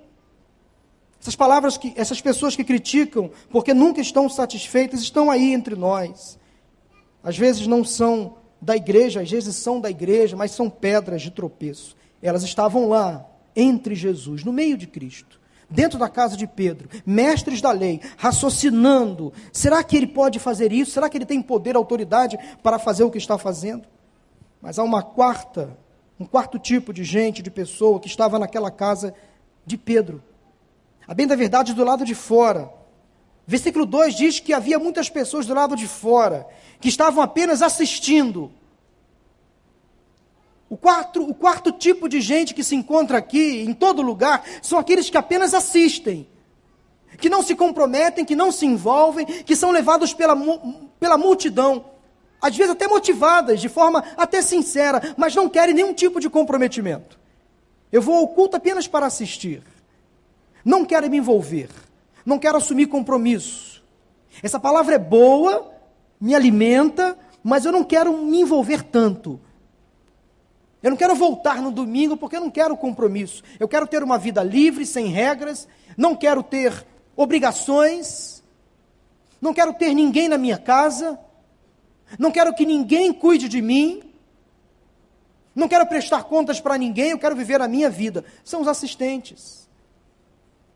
Essas 1.19 1.35
palavras 1.35 1.77
que 1.77 1.93
essas 1.95 2.21
pessoas 2.21 2.55
que 2.55 2.63
criticam 2.63 3.31
porque 3.49 3.73
nunca 3.73 4.01
estão 4.01 4.29
satisfeitas 4.29 5.01
estão 5.01 5.31
aí 5.31 5.53
entre 5.53 5.75
nós. 5.75 6.37
Às 7.23 7.37
vezes 7.37 7.65
não 7.65 7.83
são 7.83 8.37
da 8.61 8.75
igreja, 8.75 9.21
às 9.21 9.31
vezes 9.31 9.55
são 9.55 9.79
da 9.79 9.89
igreja, 9.89 10.35
mas 10.35 10.51
são 10.51 10.69
pedras 10.69 11.21
de 11.21 11.31
tropeço. 11.31 11.95
Elas 12.21 12.43
estavam 12.43 12.87
lá 12.89 13.25
entre 13.55 13.95
Jesus, 13.95 14.43
no 14.43 14.53
meio 14.53 14.77
de 14.77 14.85
Cristo 14.85 15.39
dentro 15.69 15.97
da 15.97 16.09
casa 16.09 16.37
de 16.37 16.47
Pedro, 16.47 16.89
mestres 17.05 17.61
da 17.61 17.71
lei, 17.71 18.01
raciocinando: 18.17 19.33
será 19.51 19.83
que 19.83 19.95
ele 19.97 20.07
pode 20.07 20.39
fazer 20.39 20.71
isso? 20.71 20.91
Será 20.91 21.09
que 21.09 21.17
ele 21.17 21.25
tem 21.25 21.41
poder, 21.41 21.75
autoridade 21.75 22.37
para 22.61 22.79
fazer 22.79 23.03
o 23.03 23.11
que 23.11 23.17
está 23.17 23.37
fazendo? 23.37 23.87
Mas 24.61 24.79
há 24.79 24.83
uma 24.83 25.03
quarta, 25.03 25.77
um 26.19 26.25
quarto 26.25 26.57
tipo 26.57 26.93
de 26.93 27.03
gente, 27.03 27.41
de 27.41 27.51
pessoa 27.51 27.99
que 27.99 28.07
estava 28.07 28.39
naquela 28.39 28.71
casa 28.71 29.13
de 29.65 29.77
Pedro. 29.77 30.23
A 31.07 31.13
bem 31.13 31.27
da 31.27 31.35
verdade, 31.35 31.73
do 31.73 31.83
lado 31.83 32.03
de 32.03 32.15
fora. 32.15 32.71
Versículo 33.47 33.85
2 33.85 34.15
diz 34.15 34.39
que 34.39 34.53
havia 34.53 34.79
muitas 34.79 35.07
pessoas 35.09 35.45
do 35.45 35.53
lado 35.53 35.75
de 35.75 35.87
fora, 35.87 36.47
que 36.79 36.89
estavam 36.89 37.23
apenas 37.23 37.61
assistindo. 37.61 38.51
O 40.69 40.75
quarto, 40.75 41.21
o 41.21 41.33
quarto 41.33 41.71
tipo 41.71 42.09
de 42.09 42.19
gente 42.19 42.53
que 42.53 42.63
se 42.63 42.75
encontra 42.75 43.17
aqui, 43.17 43.61
em 43.61 43.73
todo 43.73 44.01
lugar, 44.01 44.43
são 44.61 44.79
aqueles 44.79 45.09
que 45.09 45.17
apenas 45.17 45.53
assistem, 45.53 46.27
que 47.19 47.29
não 47.29 47.43
se 47.43 47.55
comprometem, 47.55 48.25
que 48.25 48.35
não 48.35 48.51
se 48.51 48.65
envolvem, 48.65 49.25
que 49.25 49.55
são 49.55 49.71
levados 49.71 50.13
pela, 50.13 50.35
pela 50.99 51.17
multidão, 51.17 51.85
às 52.41 52.55
vezes 52.55 52.71
até 52.71 52.87
motivadas, 52.87 53.61
de 53.61 53.69
forma 53.69 54.03
até 54.17 54.41
sincera, 54.41 55.13
mas 55.15 55.35
não 55.35 55.47
querem 55.47 55.73
nenhum 55.75 55.93
tipo 55.93 56.19
de 56.19 56.29
comprometimento. 56.29 57.19
Eu 57.91 58.01
vou 58.01 58.15
ao 58.15 58.27
culto 58.27 58.57
apenas 58.57 58.87
para 58.87 59.05
assistir, 59.05 59.61
não 60.63 60.83
quero 60.83 61.09
me 61.09 61.17
envolver, 61.17 61.69
não 62.25 62.39
quero 62.39 62.57
assumir 62.57 62.87
compromisso. 62.87 63.83
Essa 64.41 64.59
palavra 64.59 64.95
é 64.95 64.99
boa, 64.99 65.71
me 66.19 66.33
alimenta, 66.33 67.17
mas 67.43 67.65
eu 67.65 67.71
não 67.71 67.83
quero 67.83 68.17
me 68.17 68.41
envolver 68.41 68.81
tanto. 68.81 69.39
Eu 70.85 70.91
não 70.91 70.97
quero 70.97 71.15
voltar 71.15 71.63
no 71.63 71.71
domingo 71.71 72.15
porque 72.15 72.35
eu 72.35 72.41
não 72.41 72.51
quero 72.51 72.77
compromisso. 72.77 73.41
Eu 73.59 73.67
quero 73.67 73.87
ter 73.87 74.03
uma 74.03 74.19
vida 74.19 74.43
livre, 74.43 74.85
sem 74.85 75.07
regras. 75.07 75.67
Não 75.97 76.15
quero 76.15 76.43
ter 76.43 76.85
obrigações. 77.15 78.43
Não 79.41 79.51
quero 79.51 79.73
ter 79.73 79.95
ninguém 79.95 80.29
na 80.29 80.37
minha 80.37 80.59
casa. 80.59 81.17
Não 82.19 82.29
quero 82.29 82.53
que 82.53 82.67
ninguém 82.67 83.11
cuide 83.11 83.49
de 83.49 83.63
mim. 83.63 84.03
Não 85.55 85.67
quero 85.67 85.87
prestar 85.87 86.25
contas 86.25 86.61
para 86.61 86.77
ninguém. 86.77 87.09
Eu 87.09 87.17
quero 87.17 87.35
viver 87.35 87.61
a 87.61 87.67
minha 87.67 87.89
vida. 87.89 88.23
São 88.43 88.61
os 88.61 88.67
assistentes. 88.67 89.67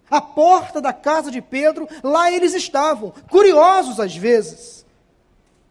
A 0.09 0.19
porta 0.19 0.81
da 0.81 0.91
casa 0.91 1.29
de 1.29 1.39
Pedro, 1.39 1.87
lá 2.01 2.31
eles 2.31 2.55
estavam, 2.55 3.13
curiosos 3.29 3.99
às 3.99 4.15
vezes. 4.15 4.83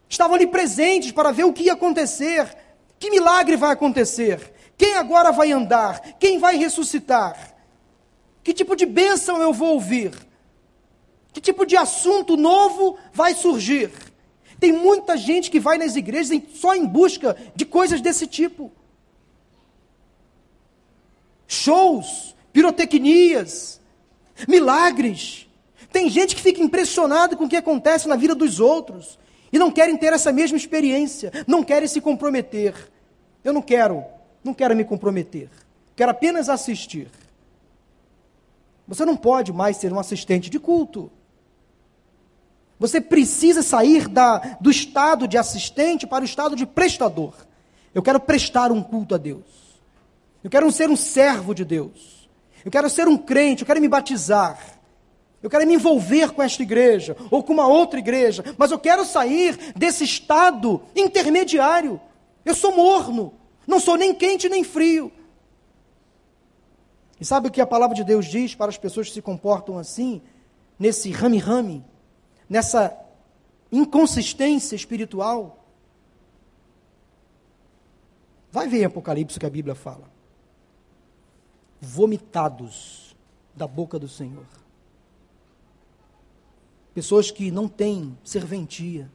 Estavam 0.09 0.37
ali 0.37 0.47
presentes 0.47 1.11
para 1.11 1.33
ver 1.33 1.43
o 1.43 1.53
que 1.53 1.65
ia 1.65 1.73
acontecer 1.73 2.57
que 2.99 3.11
milagre 3.11 3.57
vai 3.57 3.73
acontecer? 3.73 4.53
Quem 4.77 4.95
agora 4.95 5.33
vai 5.33 5.53
andar? 5.53 6.01
Quem 6.19 6.39
vai 6.39 6.57
ressuscitar? 6.57 7.57
Que 8.43 8.53
tipo 8.53 8.75
de 8.77 8.87
bênção 8.87 9.41
eu 9.43 9.53
vou 9.53 9.75
ouvir? 9.75 10.13
Que 11.33 11.41
tipo 11.41 11.67
de 11.67 11.77
assunto 11.77 12.37
novo 12.37 12.97
vai 13.13 13.35
surgir? 13.35 13.91
Tem 14.59 14.73
muita 14.73 15.17
gente 15.17 15.51
que 15.51 15.61
vai 15.61 15.79
nas 15.79 15.97
igrejas 15.97 16.41
só 16.55 16.75
em 16.75 16.85
busca 16.87 17.37
de 17.55 17.65
coisas 17.65 18.01
desse 18.01 18.27
tipo. 18.27 18.73
Shows, 21.47 22.35
pirotecnias, 22.53 23.81
milagres. 24.49 25.49
Tem 25.93 26.11
gente 26.11 26.35
que 26.35 26.43
fica 26.43 26.63
impressionada 26.63 27.37
com 27.37 27.45
o 27.45 27.49
que 27.49 27.57
acontece 27.57 28.09
na 28.09 28.17
vida 28.17 28.35
dos 28.35 28.61
outros. 28.61 29.19
E 29.53 29.59
não 29.59 29.71
querem 29.71 29.97
ter 29.97 30.13
essa 30.13 30.33
mesma 30.33 30.57
experiência, 30.57 31.33
não 31.47 31.63
querem 31.63 31.89
se 31.89 32.01
comprometer. 32.01 32.75
Eu 33.43 33.53
não 33.53 33.63
quero, 33.63 34.05
não 34.45 34.53
quero 34.53 34.77
me 34.77 34.85
comprometer. 34.85 35.49
Quero 35.97 36.11
apenas 36.11 36.49
assistir. 36.49 37.09
Você 38.87 39.05
não 39.05 39.17
pode 39.17 39.53
mais 39.53 39.77
ser 39.77 39.93
um 39.93 39.99
assistente 39.99 40.49
de 40.49 40.59
culto. 40.59 41.11
Você 42.79 43.01
precisa 43.01 43.63
sair 43.63 44.07
da, 44.09 44.39
do 44.61 44.71
estado 44.71 45.27
de 45.27 45.37
assistente 45.37 46.07
para 46.07 46.23
o 46.23 46.25
estado 46.25 46.55
de 46.55 46.65
prestador. 46.65 47.35
Eu 47.95 48.03
quero 48.03 48.21
prestar 48.21 48.71
um 48.71 48.83
culto 48.83 49.15
a 49.15 49.19
Deus. 49.19 49.45
Eu 50.45 50.51
quero 50.51 50.71
ser 50.71 50.89
um 50.89 50.97
servo 50.97 51.55
de 51.55 51.65
Deus. 51.65 52.29
Eu 52.65 52.71
quero 52.71 52.89
ser 52.89 53.09
um 53.09 53.19
crente, 53.19 53.63
eu 53.63 53.67
quero 53.67 53.81
me 53.81 53.89
batizar. 53.89 54.78
Eu 55.43 55.49
quero 55.49 55.67
me 55.67 55.75
envolver 55.75 56.33
com 56.33 56.43
esta 56.43 56.63
igreja 56.63 57.17
ou 57.31 57.43
com 57.43 57.53
uma 57.53 57.67
outra 57.67 57.99
igreja, 57.99 58.45
mas 58.57 58.71
eu 58.71 58.79
quero 58.79 59.05
sair 59.05 59.73
desse 59.75 60.05
estado 60.05 60.83
intermediário. 60.97 62.01
Eu 62.45 62.55
sou 62.55 62.75
morno, 62.75 63.33
não 63.67 63.79
sou 63.79 63.97
nem 63.97 64.15
quente 64.15 64.49
nem 64.49 64.65
frio. 64.65 65.13
E 67.21 67.25
sabe 67.25 67.49
o 67.49 67.51
que 67.51 67.61
a 67.61 67.67
palavra 67.67 67.95
de 67.95 68.05
Deus 68.05 68.27
diz 68.27 68.55
para 68.55 68.69
as 68.69 68.79
pessoas 68.79 69.09
que 69.09 69.15
se 69.15 69.23
comportam 69.23 69.79
assim, 69.79 70.21
nesse 70.79 71.11
rame-rame, 71.11 71.85
nessa 72.49 72.97
inconsistência 73.71 74.75
espiritual? 74.75 75.65
Vai 78.51 78.67
ver 78.67 78.81
em 78.81 78.85
Apocalipse 78.87 79.39
que 79.39 79.47
a 79.47 79.51
Bíblia 79.51 79.75
fala. 79.75 80.11
Vomitados 81.81 83.17
da 83.55 83.69
boca 83.69 83.99
do 83.99 84.09
Senhor 84.09 84.47
pessoas 86.99 87.31
que 87.31 87.53
não 87.53 87.69
têm 87.69 88.19
serventia. 88.25 89.09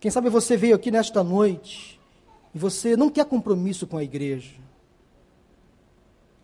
Quem 0.00 0.10
sabe 0.10 0.30
você 0.30 0.56
veio 0.56 0.74
aqui 0.74 0.90
nesta 0.90 1.22
noite 1.22 2.00
e 2.54 2.58
você 2.58 2.96
não 2.96 3.10
quer 3.10 3.26
compromisso 3.26 3.86
com 3.86 3.98
a 3.98 4.02
igreja. 4.02 4.54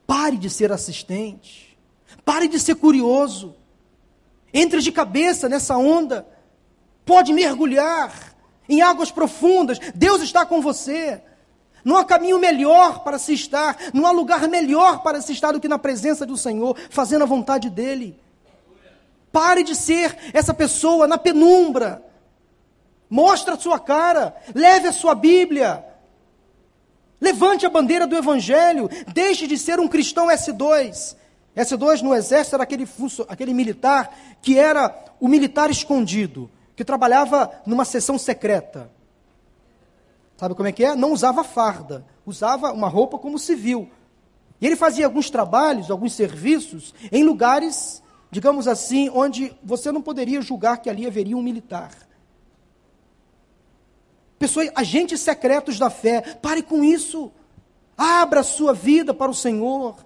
Pare 0.07 0.37
de 0.37 0.51
ser 0.51 0.71
assistente. 0.71 1.79
Pare 2.27 2.47
de 2.47 2.61
ser 2.61 2.75
curioso. 2.75 3.57
Entre 4.53 4.83
de 4.83 4.93
cabeça 4.93 5.49
nessa 5.49 5.79
onda. 5.79 6.29
Pode 7.07 7.33
mergulhar 7.33 8.37
em 8.69 8.83
águas 8.83 9.11
profundas. 9.11 9.79
Deus 9.95 10.21
está 10.21 10.45
com 10.45 10.61
você. 10.61 11.23
Não 11.83 11.97
há 11.97 12.05
caminho 12.05 12.39
melhor 12.39 13.03
para 13.03 13.19
se 13.19 13.33
estar, 13.33 13.79
não 13.95 14.07
há 14.07 14.11
lugar 14.11 14.47
melhor 14.47 15.03
para 15.03 15.23
se 15.23 15.33
estar 15.33 15.53
do 15.53 15.61
que 15.61 15.69
na 15.69 15.79
presença 15.79 16.27
do 16.27 16.37
Senhor, 16.37 16.77
fazendo 16.91 17.23
a 17.23 17.27
vontade 17.27 17.71
dEle. 17.71 18.23
Pare 19.35 19.65
de 19.65 19.75
ser 19.75 20.17
essa 20.33 20.55
pessoa 20.55 21.09
na 21.09 21.19
penumbra. 21.19 22.01
Mostre 23.11 23.53
a 23.53 23.59
sua 23.59 23.81
cara, 23.81 24.33
leve 24.55 24.87
a 24.87 24.93
sua 24.93 25.13
Bíblia. 25.13 25.85
Levante 27.21 27.67
a 27.67 27.69
bandeira 27.69 28.07
do 28.07 28.17
Evangelho, 28.17 28.89
deixe 29.13 29.49
de 29.49 29.59
ser 29.59 29.81
um 29.81 29.89
cristão 29.89 30.29
S2. 30.29 31.17
S2 31.57 32.01
no 32.03 32.15
exército 32.15 32.55
era 32.55 32.63
aquele, 32.63 32.89
aquele 33.29 33.53
militar 33.53 34.17
que 34.41 34.57
era 34.57 34.95
o 35.19 35.27
militar 35.27 35.69
escondido, 35.69 36.49
que 36.77 36.85
trabalhava 36.85 37.51
numa 37.67 37.85
sessão 37.85 38.17
secreta. 38.17 38.89
Sabe 40.37 40.55
como 40.55 40.69
é 40.69 40.73
que 40.73 40.85
é? 40.85 40.95
Não 40.95 41.13
usava 41.13 41.43
farda, 41.43 42.07
usava 42.25 42.73
uma 42.73 42.89
roupa 42.89 43.19
como 43.19 43.37
civil. 43.37 43.91
E 44.61 44.67
ele 44.67 44.77
fazia 44.77 45.07
alguns 45.07 45.29
trabalhos, 45.29 45.91
alguns 45.91 46.13
serviços 46.13 46.95
em 47.11 47.25
lugares, 47.25 48.01
digamos 48.35 48.67
assim, 48.67 49.09
onde 49.11 49.57
você 49.63 49.93
não 49.93 50.03
poderia 50.03 50.43
julgar 50.43 50.79
que 50.79 50.91
ali 50.91 51.07
haveria 51.07 51.37
um 51.37 51.43
militar. 51.43 51.93
Pessoas, 54.37 54.73
agentes 54.75 55.21
secretos 55.21 55.79
da 55.79 55.89
fé, 55.89 56.21
pare 56.43 56.61
com 56.61 56.83
isso. 56.83 57.31
Abra 57.97 58.41
a 58.41 58.43
sua 58.43 58.75
vida 58.75 59.15
para 59.15 59.31
o 59.31 59.35
Senhor. 59.35 60.05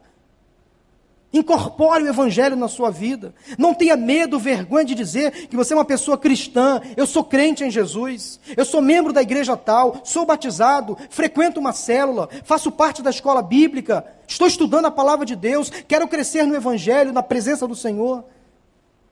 Incorpore 1.31 2.05
o 2.05 2.09
Evangelho 2.09 2.57
na 2.57 2.69
sua 2.69 2.91
vida. 2.91 3.35
Não 3.59 3.75
tenha 3.75 3.97
medo, 3.97 4.39
vergonha 4.39 4.85
de 4.85 4.95
dizer 4.95 5.49
que 5.49 5.57
você 5.57 5.75
é 5.75 5.77
uma 5.77 5.85
pessoa 5.85 6.17
cristã. 6.17 6.81
Eu 6.97 7.07
sou 7.07 7.23
crente 7.23 7.63
em 7.63 7.71
Jesus. 7.71 8.41
Eu 8.57 8.65
sou 8.65 8.81
membro 8.81 9.13
da 9.13 9.21
igreja 9.21 9.55
tal. 9.55 10.01
Sou 10.05 10.25
batizado. 10.25 10.97
Frequento 11.11 11.61
uma 11.61 11.73
célula. 11.73 12.31
Faço 12.45 12.73
parte 12.73 13.03
da 13.03 13.11
escola 13.11 13.43
bíblica. 13.43 14.07
Estou 14.27 14.47
estudando 14.47 14.87
a 14.87 14.91
palavra 14.91 15.27
de 15.27 15.37
Deus. 15.37 15.69
Quero 15.69 16.09
crescer 16.09 16.45
no 16.45 16.57
Evangelho, 16.57 17.13
na 17.13 17.23
presença 17.23 17.69
do 17.69 17.77
Senhor. 17.77 18.25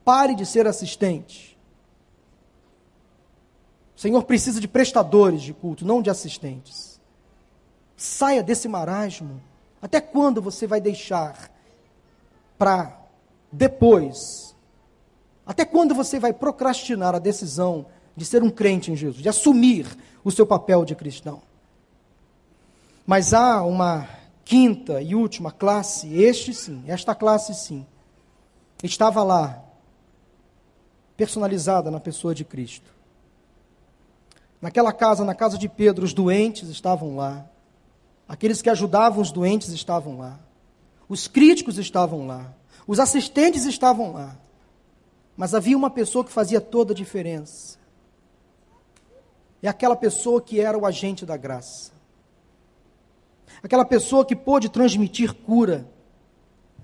Pare 0.02 0.35
de 0.35 0.46
ser 0.46 0.66
assistente. 0.66 1.57
O 3.94 4.00
Senhor 4.00 4.22
precisa 4.24 4.59
de 4.59 4.68
prestadores 4.68 5.42
de 5.42 5.52
culto, 5.52 5.85
não 5.85 6.00
de 6.00 6.09
assistentes. 6.09 6.98
Saia 7.94 8.42
desse 8.42 8.68
marasmo. 8.68 9.42
Até 9.83 10.00
quando 10.00 10.40
você 10.40 10.66
vai 10.66 10.81
deixar? 10.81 11.55
Para 12.59 12.99
depois. 13.51 14.55
Até 15.47 15.64
quando 15.64 15.95
você 15.95 16.19
vai 16.19 16.33
procrastinar 16.33 17.14
a 17.14 17.19
decisão 17.19 17.87
de 18.16 18.25
ser 18.25 18.42
um 18.42 18.51
crente 18.51 18.90
em 18.90 18.97
Jesus, 18.97 19.23
de 19.23 19.29
assumir 19.29 19.87
o 20.25 20.31
seu 20.31 20.47
papel 20.47 20.85
de 20.85 20.95
cristão? 20.95 21.42
Mas 23.07 23.33
há 23.33 23.62
uma 23.62 24.09
quinta 24.45 25.01
e 25.01 25.14
última 25.14 25.53
classe, 25.53 26.12
este 26.14 26.53
sim, 26.53 26.83
esta 26.87 27.14
classe 27.14 27.55
sim, 27.55 27.87
estava 28.83 29.23
lá, 29.23 29.62
personalizada 31.16 31.90
na 31.90 32.01
pessoa 32.01 32.35
de 32.35 32.45
Cristo. 32.45 32.90
Naquela 34.61 34.92
casa, 34.92 35.25
na 35.25 35.35
casa 35.35 35.57
de 35.59 35.69
Pedro, 35.69 36.05
os 36.05 36.12
doentes 36.12 36.69
estavam 36.69 37.16
lá. 37.16 37.47
Aqueles 38.29 38.61
que 38.61 38.71
ajudavam 38.71 39.21
os 39.23 39.31
doentes 39.31 39.69
estavam 39.69 40.19
lá. 40.19 40.38
Os 41.09 41.29
críticos 41.29 41.79
estavam 41.79 42.27
lá. 42.27 42.55
Os 42.87 43.01
assistentes 43.01 43.64
estavam 43.64 44.12
lá. 44.12 44.37
Mas 45.37 45.55
havia 45.55 45.77
uma 45.77 45.90
pessoa 45.90 46.25
que 46.25 46.33
fazia 46.33 46.61
toda 46.61 46.92
a 46.92 46.97
diferença. 46.97 47.79
É 49.62 49.69
aquela 49.69 49.97
pessoa 49.97 50.40
que 50.40 50.61
era 50.61 50.79
o 50.79 50.87
agente 50.87 51.27
da 51.27 51.37
graça. 51.37 51.92
Aquela 53.62 53.85
pessoa 53.85 54.25
que 54.25 54.37
pôde 54.37 54.69
transmitir 54.69 55.35
cura 55.35 55.88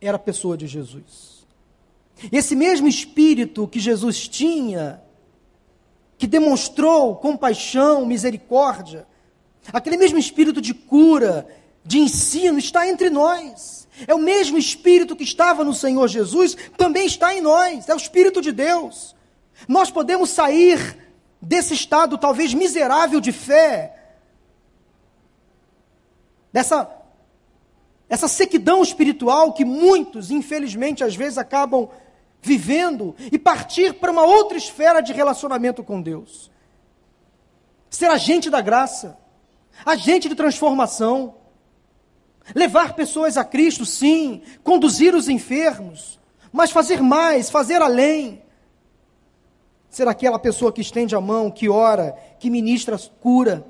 era 0.00 0.16
a 0.16 0.20
pessoa 0.20 0.56
de 0.56 0.66
Jesus. 0.66 1.46
Esse 2.30 2.54
mesmo 2.54 2.88
espírito 2.88 3.68
que 3.68 3.80
Jesus 3.80 4.28
tinha, 4.28 5.02
que 6.18 6.26
demonstrou 6.26 7.16
compaixão, 7.16 8.06
misericórdia, 8.06 9.06
aquele 9.72 9.96
mesmo 9.96 10.18
espírito 10.18 10.60
de 10.60 10.74
cura, 10.74 11.46
de 11.84 11.98
ensino, 11.98 12.58
está 12.58 12.88
entre 12.88 13.10
nós. 13.10 13.81
É 14.06 14.14
o 14.14 14.18
mesmo 14.18 14.58
Espírito 14.58 15.16
que 15.16 15.24
estava 15.24 15.64
no 15.64 15.74
Senhor 15.74 16.08
Jesus, 16.08 16.56
também 16.76 17.06
está 17.06 17.34
em 17.34 17.40
nós, 17.40 17.88
é 17.88 17.94
o 17.94 17.96
Espírito 17.96 18.40
de 18.40 18.52
Deus. 18.52 19.14
Nós 19.68 19.90
podemos 19.90 20.30
sair 20.30 20.98
desse 21.40 21.74
estado 21.74 22.16
talvez 22.18 22.54
miserável 22.54 23.20
de 23.20 23.32
fé, 23.32 23.96
dessa 26.52 27.02
essa 28.12 28.28
sequidão 28.28 28.82
espiritual 28.82 29.54
que 29.54 29.64
muitos, 29.64 30.30
infelizmente, 30.30 31.02
às 31.02 31.16
vezes 31.16 31.38
acabam 31.38 31.88
vivendo 32.42 33.16
e 33.32 33.38
partir 33.38 33.94
para 33.94 34.12
uma 34.12 34.22
outra 34.22 34.58
esfera 34.58 35.00
de 35.00 35.14
relacionamento 35.14 35.82
com 35.82 36.02
Deus. 36.02 36.50
Ser 37.88 38.10
agente 38.10 38.50
da 38.50 38.60
graça, 38.60 39.16
agente 39.82 40.28
de 40.28 40.34
transformação. 40.34 41.36
Levar 42.54 42.94
pessoas 42.94 43.36
a 43.36 43.44
Cristo, 43.44 43.86
sim. 43.86 44.42
Conduzir 44.64 45.14
os 45.14 45.28
enfermos. 45.28 46.18
Mas 46.52 46.70
fazer 46.70 47.00
mais, 47.00 47.48
fazer 47.50 47.80
além. 47.80 48.42
Ser 49.88 50.08
aquela 50.08 50.38
pessoa 50.38 50.72
que 50.72 50.80
estende 50.80 51.14
a 51.14 51.20
mão, 51.20 51.50
que 51.50 51.68
ora, 51.68 52.16
que 52.38 52.50
ministra 52.50 52.98
cura. 53.20 53.66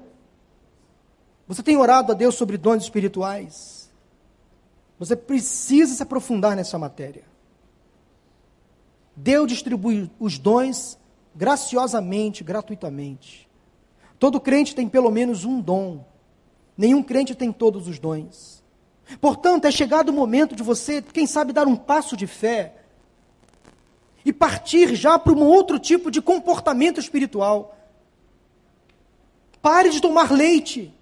Você 1.46 1.62
tem 1.62 1.76
orado 1.76 2.12
a 2.12 2.14
Deus 2.14 2.34
sobre 2.34 2.56
dons 2.56 2.84
espirituais? 2.84 3.90
Você 4.98 5.16
precisa 5.16 5.94
se 5.94 6.02
aprofundar 6.02 6.56
nessa 6.56 6.78
matéria. 6.78 7.24
Deus 9.14 9.48
distribui 9.48 10.10
os 10.18 10.38
dons 10.38 10.98
graciosamente, 11.34 12.44
gratuitamente. 12.44 13.48
Todo 14.18 14.40
crente 14.40 14.74
tem 14.74 14.88
pelo 14.88 15.10
menos 15.10 15.44
um 15.44 15.60
dom. 15.60 16.04
Nenhum 16.76 17.02
crente 17.02 17.34
tem 17.34 17.52
todos 17.52 17.88
os 17.88 17.98
dons. 17.98 18.61
Portanto, 19.20 19.66
é 19.66 19.70
chegado 19.70 20.08
o 20.08 20.12
momento 20.12 20.54
de 20.54 20.62
você, 20.62 21.02
quem 21.02 21.26
sabe, 21.26 21.52
dar 21.52 21.66
um 21.66 21.76
passo 21.76 22.16
de 22.16 22.26
fé 22.26 22.74
e 24.24 24.32
partir 24.32 24.94
já 24.94 25.18
para 25.18 25.32
um 25.32 25.42
outro 25.44 25.78
tipo 25.78 26.10
de 26.10 26.22
comportamento 26.22 27.00
espiritual. 27.00 27.76
Pare 29.60 29.90
de 29.90 30.00
tomar 30.00 30.32
leite. 30.32 30.92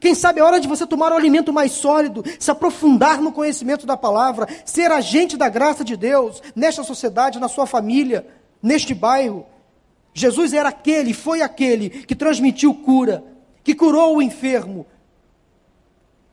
Quem 0.00 0.14
sabe 0.14 0.40
é 0.40 0.44
hora 0.44 0.60
de 0.60 0.68
você 0.68 0.86
tomar 0.86 1.12
um 1.12 1.16
alimento 1.16 1.52
mais 1.52 1.72
sólido, 1.72 2.24
se 2.38 2.50
aprofundar 2.50 3.20
no 3.20 3.32
conhecimento 3.32 3.84
da 3.84 3.96
palavra, 3.96 4.48
ser 4.64 4.90
agente 4.90 5.36
da 5.36 5.48
graça 5.48 5.84
de 5.84 5.96
Deus 5.96 6.42
nesta 6.54 6.82
sociedade, 6.82 7.40
na 7.40 7.48
sua 7.48 7.66
família, 7.66 8.26
neste 8.62 8.94
bairro. 8.94 9.44
Jesus 10.14 10.52
era 10.52 10.68
aquele, 10.68 11.12
foi 11.12 11.42
aquele 11.42 11.90
que 11.90 12.14
transmitiu 12.14 12.74
cura, 12.74 13.24
que 13.64 13.74
curou 13.74 14.16
o 14.16 14.22
enfermo, 14.22 14.86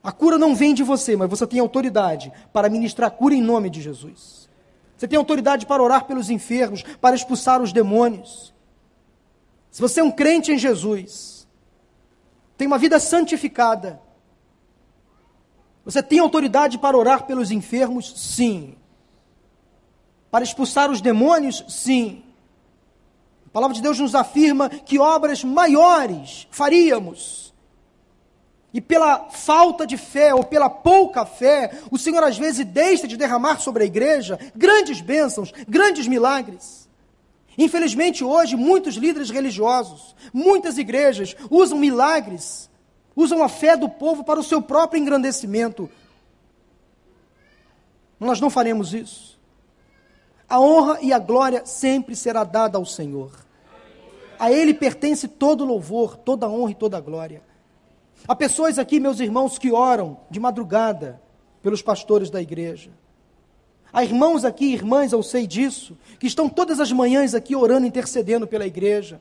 a 0.09 0.11
cura 0.11 0.39
não 0.39 0.55
vem 0.55 0.73
de 0.73 0.81
você, 0.81 1.15
mas 1.15 1.29
você 1.29 1.45
tem 1.45 1.59
autoridade 1.59 2.33
para 2.51 2.67
ministrar 2.67 3.11
cura 3.11 3.35
em 3.35 3.43
nome 3.43 3.69
de 3.69 3.79
Jesus. 3.79 4.49
Você 4.97 5.07
tem 5.07 5.19
autoridade 5.19 5.67
para 5.67 5.83
orar 5.83 6.05
pelos 6.05 6.31
enfermos, 6.31 6.81
para 6.99 7.15
expulsar 7.15 7.61
os 7.61 7.71
demônios. 7.71 8.51
Se 9.69 9.79
você 9.79 9.99
é 9.99 10.03
um 10.03 10.09
crente 10.09 10.51
em 10.51 10.57
Jesus, 10.57 11.47
tem 12.57 12.65
uma 12.65 12.79
vida 12.79 12.99
santificada, 12.99 14.01
você 15.85 16.01
tem 16.01 16.17
autoridade 16.17 16.79
para 16.79 16.97
orar 16.97 17.27
pelos 17.27 17.51
enfermos? 17.51 18.11
Sim. 18.19 18.75
Para 20.31 20.43
expulsar 20.43 20.89
os 20.89 21.01
demônios? 21.01 21.63
Sim. 21.67 22.23
A 23.45 23.49
palavra 23.51 23.75
de 23.75 23.81
Deus 23.83 23.99
nos 23.99 24.15
afirma 24.15 24.69
que 24.69 24.97
obras 24.97 25.43
maiores 25.43 26.47
faríamos 26.49 27.48
e 28.73 28.79
pela 28.79 29.29
falta 29.29 29.85
de 29.85 29.97
fé 29.97 30.33
ou 30.33 30.43
pela 30.43 30.69
pouca 30.69 31.25
fé, 31.25 31.71
o 31.89 31.97
Senhor 31.97 32.23
às 32.23 32.37
vezes 32.37 32.65
deixa 32.65 33.07
de 33.07 33.17
derramar 33.17 33.59
sobre 33.59 33.83
a 33.83 33.85
igreja 33.85 34.37
grandes 34.55 35.01
bênçãos, 35.01 35.51
grandes 35.67 36.07
milagres. 36.07 36.87
Infelizmente, 37.57 38.23
hoje, 38.23 38.55
muitos 38.55 38.95
líderes 38.95 39.29
religiosos, 39.29 40.15
muitas 40.31 40.77
igrejas 40.77 41.35
usam 41.49 41.77
milagres, 41.77 42.69
usam 43.15 43.43
a 43.43 43.49
fé 43.49 43.75
do 43.75 43.89
povo 43.89 44.23
para 44.23 44.39
o 44.39 44.43
seu 44.43 44.61
próprio 44.61 45.01
engrandecimento. 45.01 45.89
Nós 48.19 48.39
não 48.39 48.49
faremos 48.49 48.93
isso. 48.93 49.37
A 50.47 50.59
honra 50.59 50.99
e 51.01 51.11
a 51.11 51.19
glória 51.19 51.65
sempre 51.65 52.15
será 52.15 52.43
dada 52.43 52.77
ao 52.77 52.85
Senhor. 52.85 53.31
A 54.39 54.51
Ele 54.51 54.73
pertence 54.73 55.27
todo 55.27 55.65
louvor, 55.65 56.15
toda 56.15 56.47
honra 56.47 56.71
e 56.71 56.75
toda 56.75 56.99
glória. 57.01 57.48
Há 58.27 58.35
pessoas 58.35 58.77
aqui, 58.77 58.99
meus 58.99 59.19
irmãos, 59.19 59.57
que 59.57 59.71
oram 59.71 60.19
de 60.29 60.39
madrugada 60.39 61.21
pelos 61.61 61.81
pastores 61.81 62.29
da 62.29 62.41
igreja. 62.41 62.91
Há 63.91 64.03
irmãos 64.03 64.45
aqui, 64.45 64.73
irmãs, 64.73 65.11
eu 65.11 65.23
sei 65.23 65.47
disso, 65.47 65.97
que 66.19 66.27
estão 66.27 66.47
todas 66.47 66.79
as 66.79 66.91
manhãs 66.91 67.33
aqui 67.33 67.55
orando, 67.55 67.87
intercedendo 67.87 68.45
pela 68.45 68.67
igreja, 68.67 69.19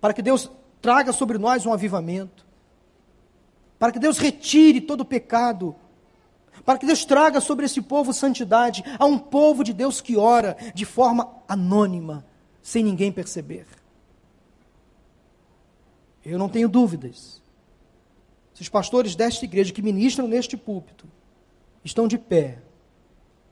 para 0.00 0.14
que 0.14 0.22
Deus 0.22 0.50
traga 0.80 1.12
sobre 1.12 1.36
nós 1.36 1.66
um 1.66 1.72
avivamento, 1.72 2.46
para 3.78 3.92
que 3.92 3.98
Deus 3.98 4.16
retire 4.16 4.80
todo 4.80 5.02
o 5.02 5.04
pecado, 5.04 5.76
para 6.64 6.78
que 6.78 6.86
Deus 6.86 7.04
traga 7.04 7.40
sobre 7.40 7.66
esse 7.66 7.82
povo 7.82 8.12
santidade, 8.12 8.82
a 8.98 9.04
um 9.04 9.18
povo 9.18 9.62
de 9.62 9.74
Deus 9.74 10.00
que 10.00 10.16
ora 10.16 10.56
de 10.74 10.86
forma 10.86 11.28
anônima, 11.46 12.24
sem 12.62 12.82
ninguém 12.82 13.12
perceber. 13.12 13.66
Eu 16.24 16.38
não 16.38 16.48
tenho 16.48 16.68
dúvidas 16.68 17.42
se 18.56 18.62
os 18.62 18.70
pastores 18.70 19.14
desta 19.14 19.44
igreja 19.44 19.70
que 19.70 19.82
ministram 19.82 20.26
neste 20.26 20.56
púlpito 20.56 21.06
estão 21.84 22.08
de 22.08 22.16
pé, 22.16 22.62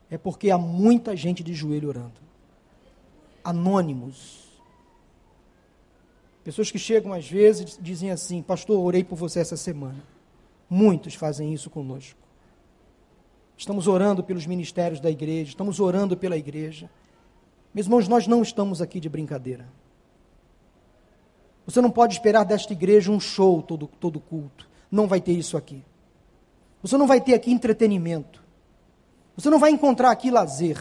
é 0.09 0.17
porque 0.17 0.51
há 0.51 0.57
muita 0.57 1.15
gente 1.15 1.45
de 1.45 1.53
joelho 1.53 1.91
orando. 1.91 2.23
Anônimos. 3.45 4.49
Pessoas 6.43 6.71
que 6.71 6.79
chegam 6.79 7.13
às 7.13 7.29
vezes 7.29 7.77
e 7.77 7.83
dizem 7.83 8.11
assim: 8.11 8.41
Pastor, 8.41 8.83
orei 8.83 9.05
por 9.05 9.17
você 9.17 9.41
essa 9.41 9.59
semana. 9.59 10.03
Muitos 10.71 11.15
fazem 11.15 11.53
isso 11.53 11.69
conosco. 11.69 12.19
Estamos 13.59 13.87
orando 13.87 14.25
pelos 14.25 14.47
ministérios 14.47 15.01
da 15.01 15.11
igreja, 15.11 15.51
estamos 15.51 15.81
orando 15.81 16.17
pela 16.17 16.39
igreja. 16.39 16.89
Meus 17.75 17.85
irmãos, 17.85 18.09
nós 18.09 18.27
não 18.27 18.41
estamos 18.41 18.81
aqui 18.81 18.99
de 18.99 19.11
brincadeira. 19.11 19.69
Você 21.67 21.83
não 21.83 21.91
pode 21.91 22.15
esperar 22.15 22.45
desta 22.45 22.73
igreja 22.73 23.13
um 23.13 23.21
show 23.21 23.61
todo, 23.61 23.87
todo 23.87 24.19
culto. 24.19 24.73
Não 24.95 25.09
vai 25.09 25.21
ter 25.21 25.33
isso 25.33 25.57
aqui. 25.57 25.83
Você 26.81 26.97
não 26.97 27.09
vai 27.09 27.21
ter 27.21 27.35
aqui 27.35 27.51
entretenimento. 27.51 28.41
Você 29.37 29.51
não 29.51 29.59
vai 29.59 29.73
encontrar 29.73 30.13
aqui 30.13 30.31
lazer. 30.31 30.81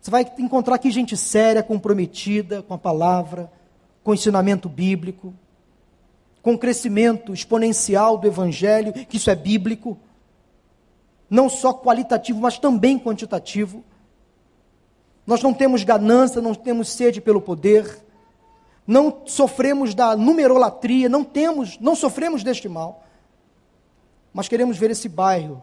Você 0.00 0.10
vai 0.10 0.26
encontrar 0.40 0.74
aqui 0.74 0.90
gente 0.90 1.16
séria, 1.16 1.62
comprometida 1.62 2.60
com 2.60 2.74
a 2.74 2.78
palavra, 2.78 3.48
com 4.02 4.10
o 4.10 4.14
ensinamento 4.14 4.68
bíblico, 4.68 5.32
com 6.42 6.54
o 6.54 6.58
crescimento 6.58 7.32
exponencial 7.32 8.18
do 8.18 8.26
evangelho, 8.26 8.92
que 8.92 9.18
isso 9.18 9.30
é 9.30 9.36
bíblico, 9.36 9.96
não 11.30 11.48
só 11.48 11.72
qualitativo, 11.72 12.40
mas 12.40 12.58
também 12.58 12.98
quantitativo. 12.98 13.84
Nós 15.24 15.40
não 15.44 15.54
temos 15.54 15.84
ganância, 15.84 16.42
não 16.42 16.56
temos 16.56 16.88
sede 16.88 17.20
pelo 17.20 17.40
poder, 17.40 18.04
não 18.88 19.20
sofremos 19.26 19.94
da 19.94 20.16
numerolatria, 20.16 21.10
não 21.10 21.22
temos, 21.22 21.78
não 21.78 21.94
sofremos 21.94 22.42
deste 22.42 22.70
mal. 22.70 23.04
Mas 24.32 24.48
queremos 24.48 24.78
ver 24.78 24.90
esse 24.90 25.10
bairro 25.10 25.62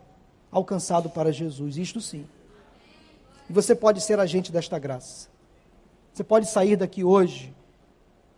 alcançado 0.52 1.10
para 1.10 1.34
Jesus, 1.34 1.76
isto 1.76 2.00
sim. 2.00 2.28
E 3.50 3.54
você 3.54 3.74
pode 3.74 4.00
ser 4.00 4.20
agente 4.20 4.52
desta 4.52 4.78
graça. 4.78 5.28
Você 6.14 6.24
pode 6.24 6.48
sair 6.48 6.76
daqui 6.76 7.04
hoje 7.04 7.52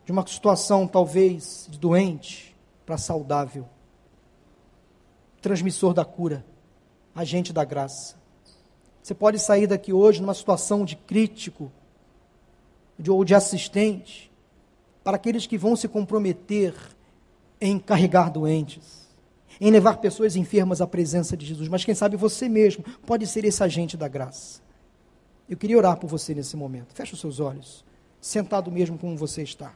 de 0.06 0.12
uma 0.14 0.26
situação 0.26 0.88
talvez 0.88 1.68
de 1.70 1.78
doente 1.78 2.56
para 2.86 2.98
saudável. 2.98 3.68
Transmissor 5.42 5.94
da 5.94 6.06
cura, 6.06 6.46
agente 7.14 7.52
da 7.52 7.66
graça. 7.66 8.16
Você 9.04 9.14
pode 9.14 9.38
sair 9.38 9.68
daqui 9.68 9.92
hoje 9.92 10.22
numa 10.22 10.34
situação 10.34 10.86
de 10.86 10.96
crítico 10.96 11.70
de, 12.98 13.12
ou 13.12 13.26
de 13.26 13.36
assistente 13.36 14.27
para 15.08 15.16
aqueles 15.16 15.48
que 15.48 15.58
vão 15.58 15.74
se 15.74 15.88
comprometer 15.88 16.76
em 17.62 17.80
carregar 17.80 18.30
doentes 18.30 19.08
em 19.58 19.72
levar 19.72 20.00
pessoas 20.02 20.36
enfermas 20.36 20.82
à 20.82 20.86
presença 20.86 21.38
de 21.38 21.46
Jesus, 21.46 21.70
mas 21.70 21.86
quem 21.86 21.96
sabe 21.96 22.18
você 22.18 22.50
mesmo 22.50 22.84
pode 23.06 23.26
ser 23.26 23.46
esse 23.46 23.64
agente 23.64 23.96
da 23.96 24.10
graça. 24.10 24.62
Eu 25.48 25.56
queria 25.56 25.78
orar 25.78 25.96
por 25.98 26.08
você 26.08 26.36
nesse 26.36 26.58
momento. 26.58 26.94
Feche 26.94 27.14
os 27.14 27.22
seus 27.22 27.40
olhos, 27.40 27.86
sentado 28.20 28.70
mesmo 28.70 28.98
como 28.98 29.16
você 29.16 29.44
está. 29.44 29.74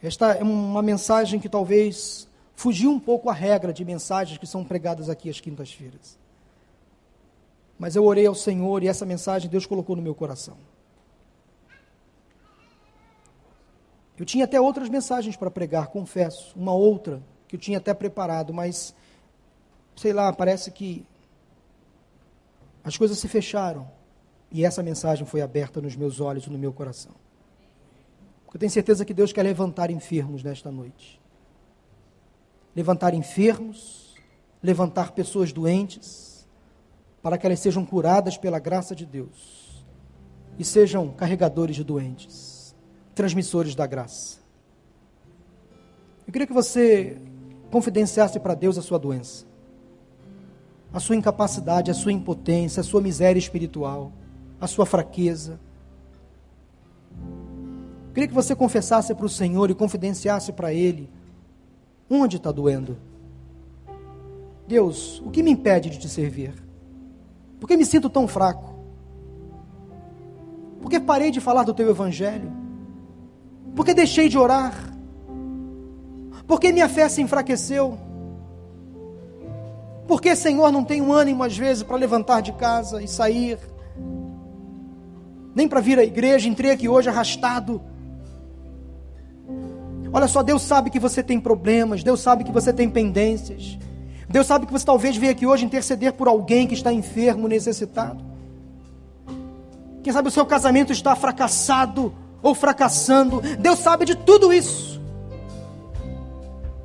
Esta 0.00 0.34
é 0.34 0.44
uma 0.44 0.80
mensagem 0.80 1.40
que 1.40 1.48
talvez 1.48 2.28
fugiu 2.54 2.92
um 2.92 3.00
pouco 3.00 3.28
à 3.28 3.32
regra 3.32 3.72
de 3.72 3.84
mensagens 3.84 4.38
que 4.38 4.46
são 4.46 4.64
pregadas 4.64 5.10
aqui 5.10 5.28
às 5.28 5.40
quintas-feiras. 5.40 6.16
Mas 7.76 7.96
eu 7.96 8.04
orei 8.04 8.26
ao 8.26 8.34
Senhor 8.36 8.80
e 8.84 8.86
essa 8.86 9.04
mensagem 9.04 9.50
Deus 9.50 9.66
colocou 9.66 9.96
no 9.96 10.00
meu 10.00 10.14
coração. 10.14 10.56
Eu 14.16 14.24
tinha 14.24 14.44
até 14.44 14.60
outras 14.60 14.88
mensagens 14.88 15.36
para 15.36 15.50
pregar, 15.50 15.88
confesso, 15.88 16.52
uma 16.56 16.72
outra 16.72 17.20
que 17.48 17.56
eu 17.56 17.60
tinha 17.60 17.78
até 17.78 17.92
preparado, 17.92 18.54
mas 18.54 18.94
sei 19.96 20.12
lá, 20.12 20.32
parece 20.32 20.70
que 20.70 21.04
as 22.84 22.96
coisas 22.96 23.18
se 23.18 23.26
fecharam 23.26 23.90
e 24.52 24.64
essa 24.64 24.82
mensagem 24.82 25.26
foi 25.26 25.40
aberta 25.40 25.80
nos 25.80 25.96
meus 25.96 26.20
olhos 26.20 26.46
e 26.46 26.50
no 26.50 26.58
meu 26.58 26.72
coração. 26.72 27.12
Eu 28.52 28.60
tenho 28.60 28.70
certeza 28.70 29.04
que 29.04 29.12
Deus 29.12 29.32
quer 29.32 29.42
levantar 29.42 29.90
enfermos 29.90 30.44
nesta 30.44 30.70
noite. 30.70 31.20
Levantar 32.76 33.12
enfermos, 33.12 34.14
levantar 34.62 35.10
pessoas 35.10 35.52
doentes, 35.52 36.46
para 37.20 37.36
que 37.36 37.46
elas 37.46 37.58
sejam 37.58 37.84
curadas 37.84 38.36
pela 38.36 38.60
graça 38.60 38.94
de 38.94 39.04
Deus 39.04 39.84
e 40.56 40.64
sejam 40.64 41.10
carregadores 41.10 41.74
de 41.74 41.82
doentes 41.82 42.53
transmissores 43.14 43.74
da 43.74 43.86
graça. 43.86 44.38
Eu 46.26 46.32
queria 46.32 46.46
que 46.46 46.52
você 46.52 47.18
confidenciasse 47.70 48.40
para 48.40 48.54
Deus 48.54 48.78
a 48.78 48.82
sua 48.82 48.98
doença, 48.98 49.44
a 50.92 51.00
sua 51.00 51.16
incapacidade, 51.16 51.90
a 51.90 51.94
sua 51.94 52.12
impotência, 52.12 52.80
a 52.80 52.84
sua 52.84 53.00
miséria 53.00 53.38
espiritual, 53.38 54.12
a 54.60 54.66
sua 54.66 54.86
fraqueza. 54.86 55.60
Eu 58.08 58.14
queria 58.14 58.28
que 58.28 58.34
você 58.34 58.54
confessasse 58.54 59.14
para 59.14 59.26
o 59.26 59.28
Senhor 59.28 59.70
e 59.70 59.74
confidenciasse 59.74 60.52
para 60.52 60.72
Ele 60.72 61.10
onde 62.08 62.36
está 62.36 62.52
doendo. 62.52 62.96
Deus, 64.66 65.20
o 65.20 65.30
que 65.30 65.42
me 65.42 65.50
impede 65.50 65.90
de 65.90 65.98
te 65.98 66.08
servir? 66.08 66.54
Por 67.60 67.66
que 67.66 67.76
me 67.76 67.84
sinto 67.84 68.08
tão 68.08 68.26
fraco? 68.26 68.74
Por 70.80 70.90
que 70.90 71.00
parei 71.00 71.30
de 71.30 71.40
falar 71.40 71.64
do 71.64 71.74
teu 71.74 71.88
evangelho? 71.90 72.63
Porque 73.74 73.92
deixei 73.92 74.28
de 74.28 74.38
orar? 74.38 74.72
Porque 76.46 76.72
minha 76.72 76.88
fé 76.88 77.08
se 77.08 77.20
enfraqueceu? 77.22 77.98
Porque, 80.06 80.36
Senhor, 80.36 80.70
não 80.70 80.84
tenho 80.84 81.10
ânimo 81.12 81.42
às 81.42 81.56
vezes 81.56 81.82
para 81.82 81.96
levantar 81.96 82.40
de 82.40 82.52
casa 82.52 83.02
e 83.02 83.08
sair? 83.08 83.58
Nem 85.54 85.66
para 85.66 85.80
vir 85.80 85.98
à 85.98 86.04
igreja, 86.04 86.48
entrei 86.48 86.70
aqui 86.70 86.88
hoje 86.88 87.08
arrastado. 87.08 87.80
Olha 90.12 90.28
só, 90.28 90.42
Deus 90.42 90.62
sabe 90.62 90.90
que 90.90 91.00
você 91.00 91.22
tem 91.22 91.40
problemas, 91.40 92.04
Deus 92.04 92.20
sabe 92.20 92.44
que 92.44 92.52
você 92.52 92.72
tem 92.72 92.88
pendências. 92.88 93.78
Deus 94.28 94.46
sabe 94.46 94.66
que 94.66 94.72
você 94.72 94.84
talvez 94.84 95.16
veio 95.16 95.32
aqui 95.32 95.46
hoje 95.46 95.64
interceder 95.64 96.12
por 96.12 96.28
alguém 96.28 96.66
que 96.66 96.74
está 96.74 96.92
enfermo, 96.92 97.48
necessitado. 97.48 98.22
Quem 100.02 100.12
sabe 100.12 100.28
o 100.28 100.30
seu 100.30 100.44
casamento 100.44 100.92
está 100.92 101.16
fracassado 101.16 102.14
ou 102.44 102.54
fracassando. 102.54 103.40
Deus 103.58 103.80
sabe 103.80 104.04
de 104.04 104.14
tudo 104.14 104.52
isso. 104.52 105.00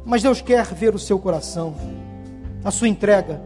Mas 0.06 0.24
Deus 0.24 0.42
quer 0.42 0.66
ver 0.66 0.96
o 0.96 1.00
seu 1.00 1.20
coração, 1.20 1.76
a 2.64 2.72
sua 2.72 2.88
entrega. 2.88 3.40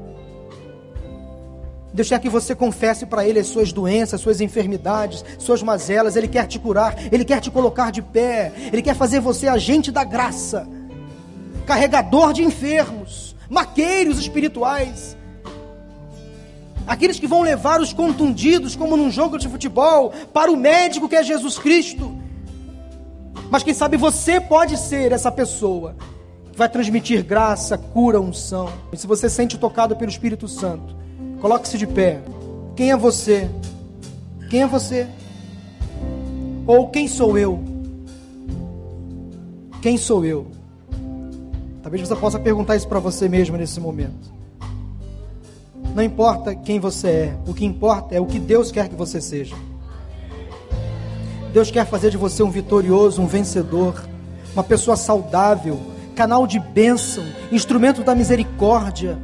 Deus 1.91 2.07
quer 2.07 2.19
que 2.19 2.29
você 2.29 2.55
confesse 2.55 3.05
para 3.05 3.27
Ele 3.27 3.39
as 3.39 3.47
suas 3.47 3.73
doenças, 3.73 4.15
as 4.15 4.21
suas 4.21 4.39
enfermidades, 4.39 5.25
suas 5.37 5.61
mazelas. 5.61 6.15
Ele 6.15 6.27
quer 6.27 6.47
te 6.47 6.57
curar, 6.57 6.95
Ele 7.11 7.25
quer 7.25 7.41
te 7.41 7.51
colocar 7.51 7.91
de 7.91 8.01
pé, 8.01 8.51
Ele 8.71 8.81
quer 8.81 8.95
fazer 8.95 9.19
você 9.19 9.47
agente 9.47 9.91
da 9.91 10.03
graça, 10.03 10.67
carregador 11.65 12.31
de 12.31 12.43
enfermos, 12.43 13.35
maqueiros 13.49 14.19
espirituais 14.19 15.17
aqueles 16.87 17.19
que 17.19 17.27
vão 17.27 17.41
levar 17.41 17.81
os 17.81 17.93
contundidos, 17.93 18.75
como 18.75 18.97
num 18.97 19.11
jogo 19.11 19.37
de 19.37 19.47
futebol, 19.47 20.11
para 20.33 20.51
o 20.51 20.57
médico 20.57 21.07
que 21.07 21.15
é 21.15 21.23
Jesus 21.23 21.57
Cristo. 21.57 22.15
Mas 23.49 23.63
quem 23.63 23.73
sabe 23.73 23.97
você 23.97 24.41
pode 24.41 24.77
ser 24.77 25.11
essa 25.11 25.31
pessoa 25.31 25.95
que 26.51 26.57
vai 26.57 26.67
transmitir 26.67 27.23
graça, 27.23 27.77
cura, 27.77 28.19
unção. 28.19 28.69
E 28.91 28.97
se 28.97 29.07
você 29.07 29.29
sente 29.29 29.57
tocado 29.57 29.95
pelo 29.95 30.09
Espírito 30.09 30.47
Santo, 30.47 30.95
coloque-se 31.39 31.77
de 31.77 31.85
pé. 31.85 32.21
Quem 32.75 32.91
é 32.91 32.97
você? 32.97 33.49
Quem 34.49 34.63
é 34.63 34.67
você? 34.67 35.07
Ou 36.65 36.89
quem 36.89 37.07
sou 37.07 37.37
eu? 37.37 37.63
Quem 39.81 39.97
sou 39.97 40.25
eu? 40.25 40.47
Talvez 41.83 42.07
você 42.07 42.15
possa 42.15 42.39
perguntar 42.39 42.75
isso 42.75 42.87
para 42.87 42.99
você 42.99 43.29
mesmo 43.29 43.57
nesse 43.57 43.79
momento. 43.79 44.32
Não 45.93 46.01
importa 46.01 46.55
quem 46.55 46.79
você 46.79 47.07
é, 47.07 47.37
o 47.45 47.53
que 47.53 47.63
importa 47.63 48.15
é 48.15 48.19
o 48.19 48.25
que 48.25 48.39
Deus 48.39 48.71
quer 48.71 48.89
que 48.89 48.95
você 48.95 49.21
seja. 49.21 49.55
Deus 51.53 51.69
quer 51.69 51.85
fazer 51.85 52.09
de 52.09 52.17
você 52.17 52.41
um 52.41 52.49
vitorioso, 52.49 53.21
um 53.21 53.27
vencedor, 53.27 54.03
uma 54.53 54.63
pessoa 54.63 54.97
saudável, 54.97 55.79
canal 56.15 56.47
de 56.47 56.59
bênção, 56.59 57.23
instrumento 57.51 58.03
da 58.03 58.15
misericórdia, 58.15 59.19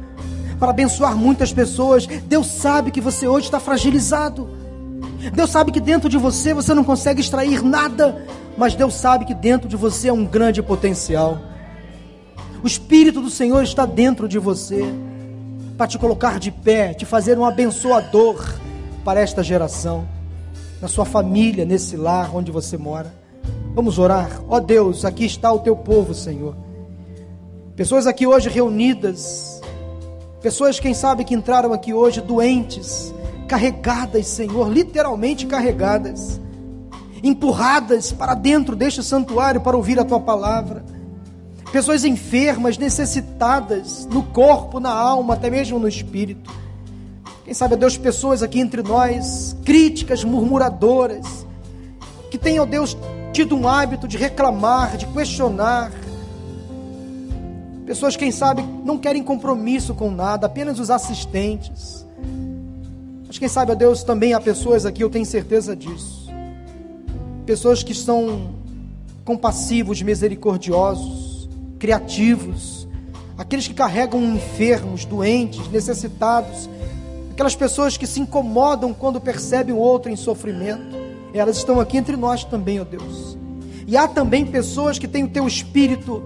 para 0.60 0.70
abençoar 0.70 1.16
muitas 1.16 1.52
pessoas. 1.52 2.06
Deus 2.06 2.46
sabe 2.46 2.92
que 2.92 3.00
você 3.00 3.26
hoje 3.26 3.46
está 3.46 3.58
fragilizado. 3.58 4.48
Deus 5.34 5.50
sabe 5.50 5.72
que 5.72 5.80
dentro 5.80 6.08
de 6.08 6.18
você 6.18 6.54
você 6.54 6.72
não 6.72 6.84
consegue 6.84 7.20
extrair 7.20 7.64
nada, 7.64 8.24
mas 8.56 8.76
Deus 8.76 8.94
sabe 8.94 9.24
que 9.24 9.34
dentro 9.34 9.68
de 9.68 9.76
você 9.76 10.06
é 10.08 10.12
um 10.12 10.24
grande 10.24 10.62
potencial. 10.62 11.36
O 12.62 12.66
Espírito 12.66 13.20
do 13.20 13.30
Senhor 13.30 13.64
está 13.64 13.84
dentro 13.84 14.28
de 14.28 14.38
você 14.38 14.84
para 15.80 15.88
te 15.88 15.98
colocar 15.98 16.38
de 16.38 16.50
pé, 16.50 16.92
te 16.92 17.06
fazer 17.06 17.38
um 17.38 17.44
abençoador 17.46 18.54
para 19.02 19.18
esta 19.18 19.42
geração, 19.42 20.06
na 20.78 20.88
sua 20.88 21.06
família, 21.06 21.64
nesse 21.64 21.96
lar 21.96 22.36
onde 22.36 22.52
você 22.52 22.76
mora. 22.76 23.14
Vamos 23.74 23.98
orar. 23.98 24.42
Ó 24.46 24.56
oh 24.56 24.60
Deus, 24.60 25.06
aqui 25.06 25.24
está 25.24 25.50
o 25.50 25.60
teu 25.60 25.74
povo, 25.74 26.12
Senhor. 26.12 26.54
Pessoas 27.74 28.06
aqui 28.06 28.26
hoje 28.26 28.50
reunidas 28.50 29.58
Pessoas, 30.42 30.78
quem 30.78 30.92
sabe, 30.92 31.24
que 31.24 31.34
entraram 31.34 31.72
aqui 31.72 31.94
hoje 31.94 32.20
doentes, 32.20 33.14
carregadas, 33.48 34.26
Senhor, 34.26 34.70
literalmente 34.70 35.46
carregadas, 35.46 36.38
empurradas 37.22 38.12
para 38.12 38.34
dentro 38.34 38.76
deste 38.76 39.02
santuário 39.02 39.62
para 39.62 39.78
ouvir 39.78 39.98
a 39.98 40.04
tua 40.04 40.20
palavra. 40.20 40.84
Pessoas 41.72 42.04
enfermas, 42.04 42.76
necessitadas 42.76 44.04
no 44.06 44.24
corpo, 44.24 44.80
na 44.80 44.90
alma, 44.90 45.34
até 45.34 45.48
mesmo 45.48 45.78
no 45.78 45.86
espírito. 45.86 46.52
Quem 47.44 47.54
sabe, 47.54 47.76
Deus, 47.76 47.96
pessoas 47.96 48.42
aqui 48.42 48.60
entre 48.60 48.82
nós, 48.82 49.56
críticas, 49.64 50.24
murmuradoras, 50.24 51.46
que 52.30 52.36
tenham, 52.36 52.66
Deus, 52.66 52.96
tido 53.32 53.56
um 53.56 53.68
hábito 53.68 54.08
de 54.08 54.16
reclamar, 54.16 54.96
de 54.96 55.06
questionar. 55.06 55.92
Pessoas, 57.86 58.16
quem 58.16 58.32
sabe, 58.32 58.62
não 58.84 58.98
querem 58.98 59.22
compromisso 59.22 59.94
com 59.94 60.10
nada, 60.10 60.46
apenas 60.46 60.80
os 60.80 60.90
assistentes. 60.90 62.04
Mas 63.26 63.38
quem 63.38 63.48
sabe, 63.48 63.74
Deus, 63.76 64.02
também 64.02 64.34
há 64.34 64.40
pessoas 64.40 64.84
aqui, 64.84 65.04
eu 65.04 65.10
tenho 65.10 65.24
certeza 65.24 65.76
disso. 65.76 66.28
Pessoas 67.46 67.82
que 67.84 67.94
são 67.94 68.54
compassivos, 69.24 70.02
misericordiosos, 70.02 71.19
criativos, 71.80 72.86
aqueles 73.36 73.66
que 73.66 73.74
carregam 73.74 74.22
enfermos, 74.34 75.06
doentes, 75.06 75.66
necessitados, 75.68 76.68
aquelas 77.32 77.56
pessoas 77.56 77.96
que 77.96 78.06
se 78.06 78.20
incomodam 78.20 78.92
quando 78.92 79.18
percebem 79.18 79.74
o 79.74 79.78
outro 79.78 80.12
em 80.12 80.16
sofrimento. 80.16 81.00
Elas 81.32 81.56
estão 81.56 81.80
aqui 81.80 81.96
entre 81.96 82.16
nós 82.16 82.44
também, 82.44 82.78
ó 82.78 82.84
Deus. 82.84 83.36
E 83.86 83.96
há 83.96 84.06
também 84.06 84.44
pessoas 84.44 84.98
que 84.98 85.08
têm 85.08 85.24
o 85.24 85.30
teu 85.30 85.46
espírito, 85.46 86.22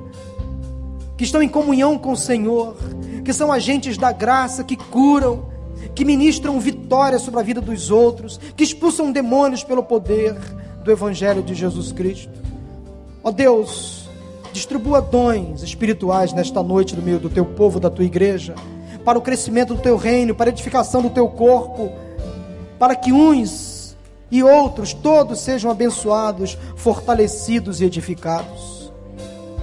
que 1.16 1.24
estão 1.24 1.40
em 1.40 1.48
comunhão 1.48 1.96
com 1.96 2.12
o 2.12 2.16
Senhor, 2.16 2.76
que 3.24 3.32
são 3.32 3.52
agentes 3.52 3.96
da 3.96 4.11
graça, 4.11 4.64
que 4.64 4.76
curam, 4.76 5.46
que 5.94 6.05
ministram 6.05 6.59
vitória 6.59 7.18
sobre 7.20 7.38
a 7.38 7.42
vida 7.44 7.61
dos 7.61 7.92
outros, 7.92 8.40
que 8.57 8.64
expulsam 8.64 9.12
demônios 9.12 9.62
pelo 9.62 9.84
poder 9.84 10.34
do 10.82 10.90
Evangelho 10.90 11.42
de 11.42 11.55
Jesus 11.55 11.92
Cristo. 11.92 12.42
Ó 13.22 13.30
Deus, 13.30 14.03
distribua 14.55 15.02
dons 15.02 15.64
espirituais 15.64 16.32
nesta 16.32 16.62
noite 16.62 16.94
no 16.94 17.02
meio 17.02 17.18
do 17.18 17.28
teu 17.28 17.44
povo, 17.44 17.80
da 17.80 17.90
tua 17.90 18.05
igreja, 18.05 18.55
para 19.05 19.18
o 19.18 19.20
crescimento 19.20 19.74
do 19.74 19.82
teu 19.82 19.96
reino, 19.96 20.32
para 20.32 20.48
a 20.48 20.52
edificação 20.52 21.02
do 21.02 21.11
teu 21.11 21.28
corpo, 21.28 21.90
para 22.78 22.94
que 22.94 23.12
uns 23.12 23.96
e 24.30 24.42
outros, 24.44 24.94
todos 24.94 25.40
sejam 25.40 25.70
abençoados, 25.70 26.57
fortalecidos 26.76 27.80
e 27.80 27.84
edificados. 27.84 28.92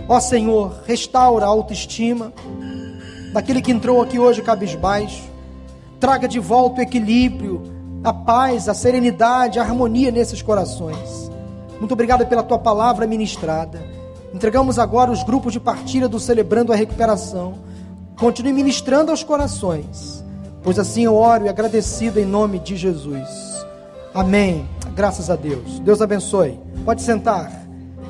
Ó 0.09 0.19
Senhor, 0.19 0.81
restaura 0.85 1.45
a 1.45 1.49
autoestima 1.49 2.33
daquele 3.33 3.61
que 3.61 3.71
entrou 3.71 4.01
aqui 4.01 4.19
hoje 4.19 4.41
cabisbaixo, 4.41 5.23
traga 6.01 6.27
de 6.27 6.37
volta 6.37 6.81
o 6.81 6.83
equilíbrio, 6.83 7.63
a 8.03 8.11
paz, 8.11 8.67
a 8.67 8.73
serenidade, 8.73 9.57
a 9.57 9.61
harmonia 9.61 10.11
nesses 10.11 10.41
corações. 10.41 11.31
Muito 11.79 11.93
obrigado 11.93 12.25
pela 12.25 12.43
tua 12.43 12.59
palavra 12.59 13.07
ministrada. 13.07 13.90
Entregamos 14.33 14.79
agora 14.79 15.11
os 15.11 15.23
grupos 15.23 15.53
de 15.53 15.59
partilha 15.59 16.07
do 16.07 16.19
Celebrando 16.19 16.71
a 16.71 16.75
Recuperação. 16.75 17.55
Continue 18.17 18.53
ministrando 18.53 19.11
aos 19.11 19.23
corações, 19.23 20.23
pois 20.63 20.77
assim 20.77 21.03
eu 21.03 21.15
oro 21.15 21.45
e 21.45 21.49
agradecido 21.49 22.19
em 22.19 22.25
nome 22.25 22.59
de 22.59 22.75
Jesus. 22.75 23.27
Amém. 24.13 24.67
Graças 24.95 25.29
a 25.29 25.35
Deus. 25.35 25.79
Deus 25.79 26.01
abençoe. 26.01 26.59
Pode 26.85 27.01
sentar. 27.01 27.60